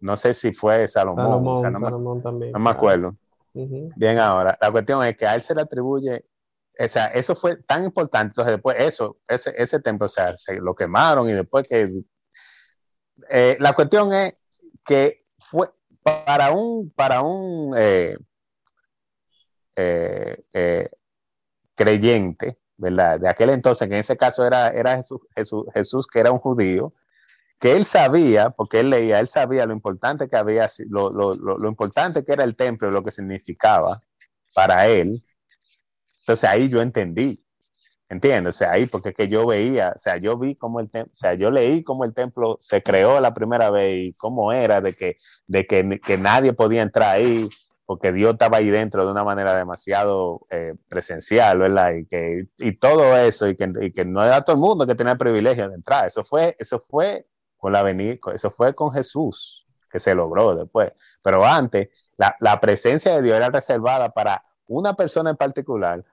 no 0.00 0.16
sé 0.16 0.34
si 0.34 0.52
fue 0.52 0.86
Salomón, 0.88 1.60
Salomón, 1.60 2.22
también. 2.22 2.52
No 2.52 2.58
me 2.58 2.70
acuerdo. 2.70 3.16
Bien, 3.52 4.18
ahora, 4.18 4.58
la 4.60 4.70
cuestión 4.70 5.04
es 5.04 5.16
que 5.16 5.26
a 5.26 5.34
él 5.34 5.42
se 5.42 5.54
le 5.54 5.62
atribuye 5.62 6.24
o 6.78 6.88
sea, 6.88 7.06
eso 7.06 7.34
fue 7.36 7.56
tan 7.62 7.84
importante. 7.84 8.30
Entonces, 8.32 8.54
después, 8.54 8.76
eso, 8.78 9.18
ese, 9.28 9.54
ese 9.56 9.80
templo, 9.80 10.06
o 10.06 10.08
sea, 10.08 10.36
se 10.36 10.54
lo 10.56 10.74
quemaron 10.74 11.28
y 11.28 11.32
después 11.32 11.66
que 11.68 12.02
eh, 13.30 13.56
la 13.60 13.72
cuestión 13.74 14.12
es 14.12 14.34
que 14.84 15.24
fue 15.38 15.70
para 16.02 16.50
un, 16.52 16.90
para 16.90 17.22
un 17.22 17.74
eh, 17.76 18.16
eh, 19.76 20.90
creyente, 21.74 22.58
¿verdad? 22.76 23.20
De 23.20 23.28
aquel 23.28 23.50
entonces, 23.50 23.88
que 23.88 23.94
en 23.94 24.00
ese 24.00 24.16
caso 24.16 24.44
era, 24.44 24.68
era 24.68 24.96
Jesús, 24.96 25.66
Jesús, 25.72 26.06
que 26.06 26.18
era 26.18 26.32
un 26.32 26.38
judío, 26.38 26.92
que 27.64 27.72
él 27.72 27.86
sabía, 27.86 28.50
porque 28.50 28.80
él 28.80 28.90
leía, 28.90 29.18
él 29.20 29.26
sabía 29.26 29.64
lo 29.64 29.72
importante 29.72 30.28
que 30.28 30.36
había, 30.36 30.66
lo, 30.86 31.10
lo, 31.10 31.34
lo, 31.34 31.66
importante 31.66 32.22
que 32.22 32.34
era 32.34 32.44
el 32.44 32.56
templo, 32.56 32.90
lo 32.90 33.02
que 33.02 33.10
significaba 33.10 34.02
para 34.54 34.86
él. 34.86 35.24
Entonces 36.18 36.44
ahí 36.44 36.68
yo 36.68 36.82
entendí, 36.82 37.42
¿Entiendes? 38.10 38.60
O 38.60 38.68
ahí, 38.68 38.84
porque 38.84 39.14
que 39.14 39.28
yo 39.28 39.46
veía, 39.46 39.94
o 39.96 39.98
sea, 39.98 40.18
yo 40.18 40.36
vi 40.38 40.56
cómo 40.56 40.78
el 40.78 40.90
templo, 40.90 41.10
o 41.10 41.16
sea, 41.16 41.32
yo 41.32 41.50
leí 41.50 41.82
cómo 41.82 42.04
el 42.04 42.12
templo 42.12 42.58
se 42.60 42.82
creó 42.82 43.18
la 43.18 43.32
primera 43.32 43.70
vez 43.70 44.08
y 44.08 44.12
cómo 44.12 44.52
era 44.52 44.82
de 44.82 44.92
que, 44.92 45.16
de 45.46 45.66
que, 45.66 46.00
que 46.04 46.18
nadie 46.18 46.52
podía 46.52 46.82
entrar 46.82 47.16
ahí 47.16 47.48
porque 47.86 48.12
Dios 48.12 48.32
estaba 48.32 48.58
ahí 48.58 48.68
dentro 48.68 49.06
de 49.06 49.10
una 49.10 49.24
manera 49.24 49.56
demasiado 49.56 50.46
eh, 50.50 50.74
presencial, 50.86 51.60
¿verdad? 51.60 51.94
Y, 51.94 52.04
que, 52.04 52.46
y 52.58 52.76
todo 52.76 53.16
eso, 53.16 53.48
y 53.48 53.56
que, 53.56 53.72
y 53.80 53.92
que, 53.92 54.04
no 54.04 54.22
era 54.22 54.42
todo 54.42 54.54
el 54.54 54.60
mundo 54.60 54.86
que 54.86 54.94
tenía 54.94 55.12
el 55.12 55.18
privilegio 55.18 55.70
de 55.70 55.76
entrar. 55.76 56.06
Eso 56.06 56.24
fue, 56.24 56.56
eso 56.58 56.78
fue 56.78 57.26
con 57.64 57.72
la 57.72 57.80
venida, 57.80 58.18
eso 58.34 58.50
fue 58.50 58.74
con 58.74 58.92
Jesús 58.92 59.66
que 59.90 59.98
se 59.98 60.14
logró 60.14 60.54
después. 60.54 60.92
Pero 61.22 61.46
antes, 61.46 61.88
la, 62.18 62.36
la 62.40 62.60
presencia 62.60 63.14
de 63.14 63.22
Dios 63.22 63.38
era 63.38 63.48
reservada 63.48 64.10
para 64.10 64.44
una 64.66 64.92
persona 64.92 65.30
en 65.30 65.38
particular 65.38 66.04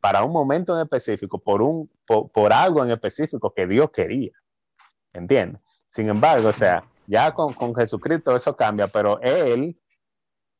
para 0.00 0.22
un 0.22 0.30
momento 0.30 0.72
en 0.76 0.82
específico, 0.82 1.40
por, 1.40 1.62
un, 1.62 1.90
por, 2.06 2.52
algo 2.52 2.84
en 2.84 2.92
específico 2.92 3.52
que 3.52 3.66
Dios 3.66 3.90
quería. 3.90 4.30
¿Entiendes? 5.12 5.60
Sin 5.88 6.08
embargo, 6.08 6.50
o 6.50 6.52
sea, 6.52 6.84
ya 7.08 7.34
con, 7.34 7.54
con, 7.54 7.74
Jesucristo 7.74 8.36
eso 8.36 8.54
cambia, 8.54 8.86
pero 8.86 9.20
Él, 9.20 9.76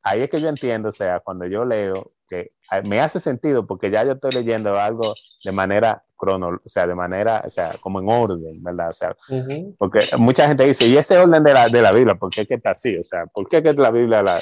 ahí 0.03 0.23
es 0.23 0.29
que 0.29 0.41
yo 0.41 0.49
entiendo, 0.49 0.89
o 0.89 0.91
sea, 0.91 1.21
cuando 1.21 1.45
yo 1.45 1.63
leo, 1.63 2.11
que 2.31 2.51
me 2.85 3.01
hace 3.01 3.19
sentido 3.19 3.67
porque 3.67 3.91
ya 3.91 4.05
yo 4.05 4.13
estoy 4.13 4.31
leyendo 4.31 4.79
algo 4.79 5.13
de 5.43 5.51
manera 5.51 6.01
crono, 6.15 6.47
o 6.63 6.69
sea, 6.69 6.87
de 6.87 6.95
manera, 6.95 7.43
o 7.45 7.49
sea, 7.49 7.75
como 7.81 7.99
en 7.99 8.09
orden, 8.09 8.63
¿verdad? 8.63 8.89
O 8.89 8.93
sea, 8.93 9.15
porque 9.77 9.99
mucha 10.17 10.47
gente 10.47 10.65
dice, 10.65 10.87
¿y 10.87 10.95
ese 10.95 11.17
orden 11.17 11.43
de 11.43 11.53
la, 11.53 11.67
de 11.67 11.81
la 11.81 11.91
Biblia? 11.91 12.15
¿Por 12.15 12.29
qué 12.29 12.45
que 12.47 12.53
está 12.53 12.69
así? 12.69 12.95
O 12.97 13.03
sea, 13.03 13.25
¿por 13.25 13.49
qué 13.49 13.61
que 13.61 13.73
la 13.73 13.91
Biblia 13.91 14.23
la, 14.23 14.39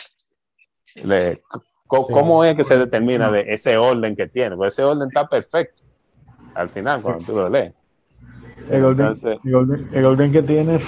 le, 1.04 1.42
¿Cómo, 1.88 2.44
es 2.44 2.56
que 2.56 2.64
se 2.64 2.78
determina 2.78 3.32
de 3.32 3.52
ese 3.52 3.76
orden 3.78 4.16
que 4.16 4.28
tiene? 4.28 4.56
Pues 4.56 4.74
ese 4.74 4.84
orden 4.84 5.08
está 5.08 5.28
perfecto 5.28 5.82
al 6.54 6.70
final 6.70 7.02
cuando 7.02 7.26
tú 7.26 7.34
lo 7.34 7.50
lees. 7.50 7.74
El 8.70 8.86
orden, 8.86 9.08
Entonces- 9.08 9.40
el 9.44 9.56
orden- 9.56 9.90
el 9.94 10.06
orden 10.06 10.32
que 10.32 10.44
tiene 10.44 10.80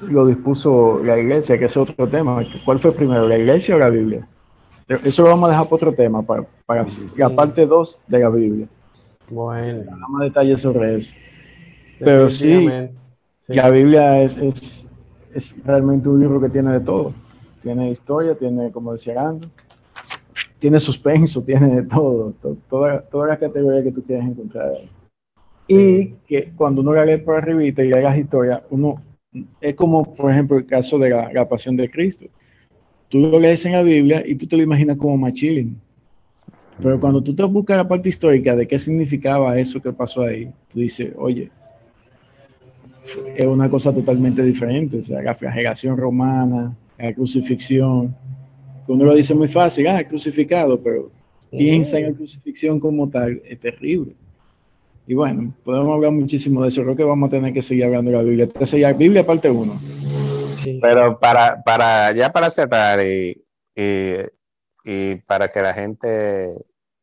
lo 0.00 0.26
dispuso 0.26 1.00
la 1.04 1.16
iglesia, 1.18 1.56
que 1.56 1.66
es 1.66 1.76
otro 1.76 2.08
tema. 2.08 2.44
¿Cuál 2.64 2.80
fue 2.80 2.90
primero, 2.92 3.28
la 3.28 3.38
iglesia 3.38 3.76
o 3.76 3.78
la 3.78 3.90
Biblia? 3.90 4.26
Eso 4.88 5.22
lo 5.22 5.30
vamos 5.30 5.48
a 5.48 5.52
dejar 5.52 5.64
para 5.64 5.74
otro 5.76 5.92
tema, 5.92 6.22
para, 6.22 6.44
para 6.64 6.86
la 7.16 7.28
parte 7.34 7.66
2 7.66 8.02
de 8.06 8.18
la 8.20 8.28
Biblia. 8.28 8.66
Bueno, 9.28 9.82
Nada 9.84 10.08
más 10.08 10.22
detalles 10.22 10.60
sobre 10.60 10.96
eso. 10.98 11.12
Pero 11.98 12.28
sí. 12.28 12.68
La 13.48 13.70
Biblia 13.70 14.22
es, 14.22 14.36
es, 14.36 14.86
es 15.34 15.64
realmente 15.64 16.08
un 16.08 16.20
libro 16.20 16.40
que 16.40 16.48
tiene 16.48 16.72
de 16.72 16.80
todo. 16.80 17.12
Tiene 17.62 17.90
historia, 17.90 18.36
tiene, 18.36 18.70
como 18.70 18.92
decía 18.92 19.20
Ando, 19.20 19.48
tiene 20.60 20.78
suspenso, 20.78 21.42
tiene 21.42 21.76
de 21.76 21.82
todo, 21.82 22.32
to- 22.40 22.56
toda, 22.70 23.00
toda 23.02 23.28
la 23.28 23.36
categoría 23.38 23.82
que 23.82 23.90
tú 23.92 24.04
quieras 24.04 24.26
encontrar. 24.26 24.72
Y 25.68 26.06
que 26.28 26.52
cuando 26.56 26.80
uno 26.80 26.94
la 26.94 27.04
lee 27.04 27.16
por 27.18 27.34
arribita 27.36 27.82
y 27.82 27.88
lee 27.88 28.02
las 28.02 28.16
historias, 28.16 28.62
uno 28.70 29.02
es 29.60 29.74
como, 29.74 30.14
por 30.14 30.30
ejemplo, 30.30 30.56
el 30.56 30.66
caso 30.66 30.96
de 30.98 31.10
la, 31.10 31.32
la 31.32 31.48
pasión 31.48 31.76
de 31.76 31.90
Cristo. 31.90 32.26
Tú 33.08 33.20
lo 33.20 33.38
lees 33.38 33.64
en 33.66 33.72
la 33.72 33.82
Biblia 33.82 34.22
y 34.26 34.34
tú 34.34 34.46
te 34.46 34.56
lo 34.56 34.62
imaginas 34.62 34.96
como 34.96 35.16
más 35.16 35.32
chilling. 35.32 35.76
Pero 36.82 37.00
cuando 37.00 37.22
tú 37.22 37.34
te 37.34 37.42
buscas 37.44 37.76
la 37.76 37.88
parte 37.88 38.08
histórica 38.08 38.54
de 38.54 38.66
qué 38.66 38.78
significaba 38.78 39.58
eso 39.58 39.80
que 39.80 39.92
pasó 39.92 40.22
ahí, 40.22 40.50
tú 40.72 40.80
dices, 40.80 41.12
oye, 41.16 41.50
es 43.34 43.46
una 43.46 43.70
cosa 43.70 43.92
totalmente 43.92 44.42
diferente. 44.42 44.98
O 44.98 45.02
sea, 45.02 45.22
la 45.22 45.34
flagelación 45.34 45.96
romana, 45.96 46.76
la 46.98 47.14
crucifixión, 47.14 48.14
que 48.84 48.92
uno 48.92 49.04
lo 49.04 49.14
dice 49.14 49.34
muy 49.34 49.48
fácil, 49.48 49.86
ah, 49.88 50.04
crucificado, 50.04 50.80
pero 50.80 51.10
piensa 51.50 51.98
en 51.98 52.10
la 52.10 52.12
crucifixión 52.12 52.78
como 52.78 53.08
tal, 53.08 53.40
es 53.44 53.58
terrible. 53.58 54.12
Y 55.06 55.14
bueno, 55.14 55.54
podemos 55.64 55.94
hablar 55.94 56.12
muchísimo 56.12 56.62
de 56.62 56.68
eso. 56.68 56.82
Creo 56.82 56.96
que 56.96 57.04
vamos 57.04 57.28
a 57.28 57.30
tener 57.30 57.52
que 57.52 57.62
seguir 57.62 57.84
hablando 57.84 58.10
de 58.10 58.16
la 58.16 58.22
Biblia. 58.22 58.44
Entonces, 58.44 58.80
ya, 58.80 58.92
Biblia 58.92 59.24
parte 59.24 59.48
1. 59.48 60.15
Sí. 60.72 60.78
Pero 60.82 61.18
para, 61.18 61.62
para, 61.62 62.12
ya 62.12 62.32
para 62.32 62.50
cerrar 62.50 63.00
y, 63.00 63.44
y, 63.74 64.14
y 64.84 65.16
para 65.16 65.48
que 65.48 65.60
la 65.60 65.74
gente 65.74 66.52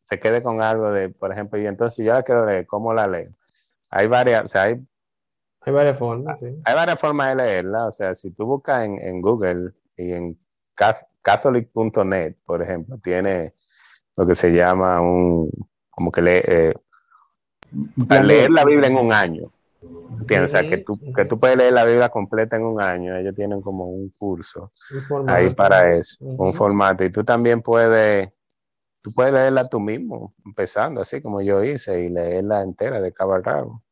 se 0.02 0.20
quede 0.20 0.42
con 0.44 0.62
algo 0.62 0.92
de, 0.92 1.10
por 1.10 1.32
ejemplo, 1.32 1.60
y 1.60 1.66
entonces 1.66 2.06
yo 2.06 2.14
la 2.14 2.24
quiero 2.24 2.46
leer, 2.46 2.68
¿cómo 2.68 2.94
la 2.94 3.08
leo? 3.08 3.32
Hay 3.90 4.08
varias, 4.08 4.44
o 4.44 4.48
sea, 4.48 4.64
hay, 4.64 4.76
Hay 5.62 5.72
varias 5.74 5.98
formas, 5.98 6.40
sí. 6.40 6.48
hay 6.66 6.76
varias 6.76 7.00
formas 7.00 7.30
de 7.30 7.36
leerla, 7.36 7.86
o 7.88 7.92
sea, 7.92 8.14
si 8.14 8.32
tú 8.32 8.46
buscas 8.46 8.84
en, 8.86 9.00
en 9.00 9.22
Google 9.22 9.72
y 9.96 10.12
en 10.12 10.38
cath- 10.76 11.08
catholic.net, 11.22 12.36
por 12.46 12.62
ejemplo, 12.62 12.98
tiene 13.02 13.54
lo 14.18 14.28
que 14.28 14.36
se 14.36 14.50
llama 14.52 15.00
un, 15.00 15.50
como 15.90 16.12
que 16.12 16.22
lee, 16.22 16.42
eh, 16.44 16.74
para 18.08 18.24
leer 18.24 18.52
la 18.52 18.66
Biblia 18.66 18.90
en 18.90 18.98
un 18.98 19.14
año. 19.14 19.52
Sea, 20.28 20.68
que 20.70 20.78
tú, 20.80 21.00
que 21.16 21.26
tú 21.26 21.40
puedes 21.40 21.58
leer 21.58 21.74
la 21.74 21.86
Biblia 21.86 22.10
completa 22.10 22.56
en 22.58 22.64
un 22.64 22.82
año. 22.82 23.16
Ellos 23.16 23.36
tienen 23.36 23.62
como 23.62 23.86
un 23.86 24.10
curso 24.18 24.72
Un 25.10 25.30
ahí 25.30 25.54
para 25.54 25.96
eso, 25.96 26.18
Ujú. 26.20 26.44
un 26.44 26.54
formato. 26.54 27.04
Y 27.04 27.12
tú 27.12 27.24
también 27.24 27.62
puedes, 27.62 28.30
tú 29.02 29.14
puedes 29.14 29.34
leerla 29.34 29.70
tú 29.70 29.80
mismo, 29.80 30.34
empezando 30.46 31.02
así 31.02 31.22
como 31.22 31.42
yo 31.42 31.64
hice, 31.64 32.02
y 32.04 32.10
leerla 32.10 32.62
entera 32.64 33.02
de 33.02 33.12
cabo 33.14 33.34
a 33.34 33.40
rabo. 33.42 33.84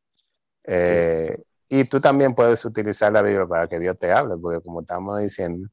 Eh, 0.63 1.37
Y 1.69 1.85
tú 1.85 2.01
también 2.01 2.35
puedes 2.35 2.65
utilizar 2.65 3.13
la 3.13 3.21
Biblia 3.21 3.45
para 3.47 3.67
que 3.67 3.79
Dios 3.79 3.97
te 3.97 4.11
hable, 4.11 4.35
porque 4.41 4.61
como 4.61 4.81
estamos 4.81 5.19
diciendo, 5.21 5.69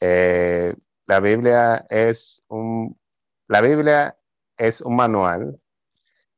eh, 0.00 0.74
la 1.06 1.20
Biblia 1.20 1.86
es 1.90 2.42
un, 2.48 2.98
la 3.48 3.60
Biblia 3.60 4.16
es 4.56 4.80
un 4.80 4.96
manual 4.96 5.60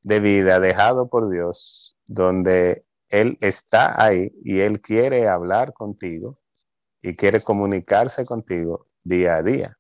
de 0.02 0.18
vida 0.20 0.58
dejado 0.58 1.08
por 1.08 1.30
Dios, 1.30 1.96
donde 2.06 2.84
Él 3.12 3.36
está 3.42 4.02
ahí 4.02 4.32
y 4.42 4.60
Él 4.60 4.80
quiere 4.80 5.28
hablar 5.28 5.74
contigo 5.74 6.38
y 7.02 7.16
quiere 7.16 7.42
comunicarse 7.42 8.24
contigo 8.26 8.88
día 9.04 9.36
a 9.36 9.42
día. 9.42 9.78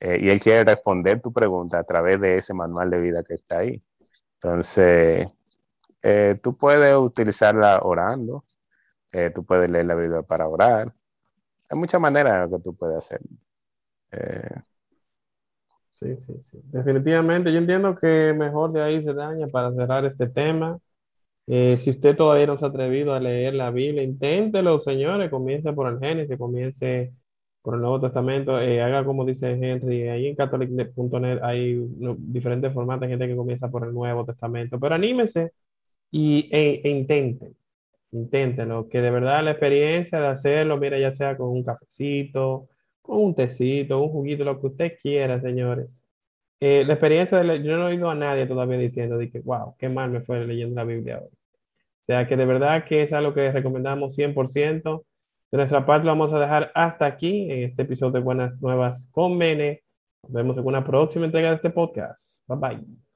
Eh, 0.00 0.20
y 0.22 0.30
Él 0.30 0.40
quiere 0.40 0.64
responder 0.64 1.20
tu 1.20 1.32
pregunta 1.32 1.80
a 1.80 1.84
través 1.84 2.20
de 2.20 2.38
ese 2.38 2.54
manual 2.54 2.90
de 2.90 3.00
vida 3.00 3.24
que 3.24 3.34
está 3.34 3.58
ahí. 3.58 3.82
Entonces, 4.36 5.28
eh, 6.02 6.38
tú 6.42 6.56
puedes 6.56 6.96
utilizarla 6.96 7.80
orando, 7.82 8.44
eh, 9.12 9.30
tú 9.30 9.44
puedes 9.44 9.70
leer 9.70 9.86
la 9.86 9.96
Biblia 9.96 10.22
para 10.22 10.48
orar. 10.48 10.94
Hay 11.70 11.78
muchas 11.78 12.00
maneras 12.00 12.46
en 12.46 12.56
que 12.56 12.62
tú 12.62 12.74
puedes 12.76 12.96
hacerlo. 12.98 13.28
Sí, 15.92 16.16
sí, 16.18 16.32
sí. 16.44 16.58
Definitivamente, 16.64 17.52
yo 17.52 17.58
entiendo 17.58 17.94
que 17.96 18.32
mejor 18.34 18.72
de 18.72 18.82
ahí 18.82 19.02
se 19.02 19.12
daña 19.14 19.46
para 19.48 19.70
cerrar 19.72 20.04
este 20.06 20.28
tema. 20.28 20.78
Eh, 21.52 21.78
si 21.78 21.90
usted 21.90 22.16
todavía 22.16 22.46
no 22.46 22.56
se 22.58 22.64
ha 22.64 22.68
atrevido 22.68 23.12
a 23.12 23.18
leer 23.20 23.54
la 23.54 23.70
Biblia, 23.72 24.02
inténtelo, 24.04 24.78
señores. 24.80 25.30
Comience 25.30 25.72
por 25.72 25.88
el 25.92 25.98
Génesis, 25.98 26.38
comience 26.38 27.12
por 27.62 27.74
el 27.74 27.80
Nuevo 27.80 28.00
Testamento. 28.00 28.60
eh, 28.60 28.80
haga 28.80 29.04
como 29.04 29.24
dice 29.24 29.50
Henry, 29.52 30.08
ahí 30.08 30.26
en 30.28 30.36
catholic.net 30.36 31.40
hay 31.42 31.74
no, 31.98 32.16
diferentes 32.18 32.72
formatos 32.72 33.02
de 33.02 33.08
gente 33.08 33.26
que 33.28 33.36
comienza 33.36 33.68
por 33.70 33.84
el 33.84 33.92
Nuevo 33.92 34.24
Testamento. 34.24 34.78
Pero 34.78 34.94
anímese 34.94 35.52
y, 36.10 36.48
e, 36.56 36.80
e 36.84 36.90
intenten, 36.90 37.56
inténtenlo, 38.12 38.88
que 38.88 39.00
de 39.02 39.10
verdad 39.12 39.44
la 39.44 39.52
experiencia 39.52 40.20
de 40.20 40.28
hacerlo, 40.28 40.78
mira, 40.78 40.98
ya 40.98 41.14
sea 41.14 41.36
con 41.36 41.48
un 41.50 41.64
cafecito 41.64 42.68
con 43.02 43.18
un 43.24 43.34
tecito, 43.34 44.00
un 44.02 44.10
juguito, 44.10 44.44
lo 44.44 44.60
que 44.60 44.66
usted 44.68 44.92
quiera, 45.02 45.40
señores. 45.40 46.04
Eh, 46.60 46.84
la 46.86 46.94
experiencia 46.94 47.38
de 47.38 47.44
le- 47.44 47.62
yo 47.64 47.76
no 47.76 47.88
he 47.88 47.92
oído 47.94 48.10
a 48.10 48.14
nadie 48.16 48.46
todavía 48.46 48.78
diciendo 48.78 49.18
de 49.18 49.30
que, 49.30 49.40
wow, 49.40 49.76
qué 49.78 49.88
mal 49.90 50.10
me 50.10 50.22
fue 50.22 50.46
leyendo 50.46 50.76
la 50.76 50.84
Biblia 50.84 51.20
hoy. 51.20 51.30
Sea 52.10 52.26
que 52.26 52.36
de 52.36 52.44
verdad 52.44 52.82
que 52.86 53.04
es 53.04 53.12
algo 53.12 53.32
que 53.34 53.52
recomendamos 53.52 54.18
100%. 54.18 55.04
De 55.52 55.56
nuestra 55.56 55.86
parte 55.86 56.06
lo 56.06 56.10
vamos 56.10 56.32
a 56.32 56.40
dejar 56.40 56.72
hasta 56.74 57.06
aquí 57.06 57.48
en 57.52 57.62
este 57.62 57.82
episodio 57.82 58.10
de 58.10 58.18
Buenas 58.18 58.60
Nuevas 58.60 59.06
con 59.12 59.38
Mene. 59.38 59.84
Nos 60.24 60.32
vemos 60.32 60.58
en 60.58 60.66
una 60.66 60.84
próxima 60.84 61.26
entrega 61.26 61.50
de 61.50 61.54
este 61.54 61.70
podcast. 61.70 62.42
Bye 62.48 62.58
bye. 62.58 63.09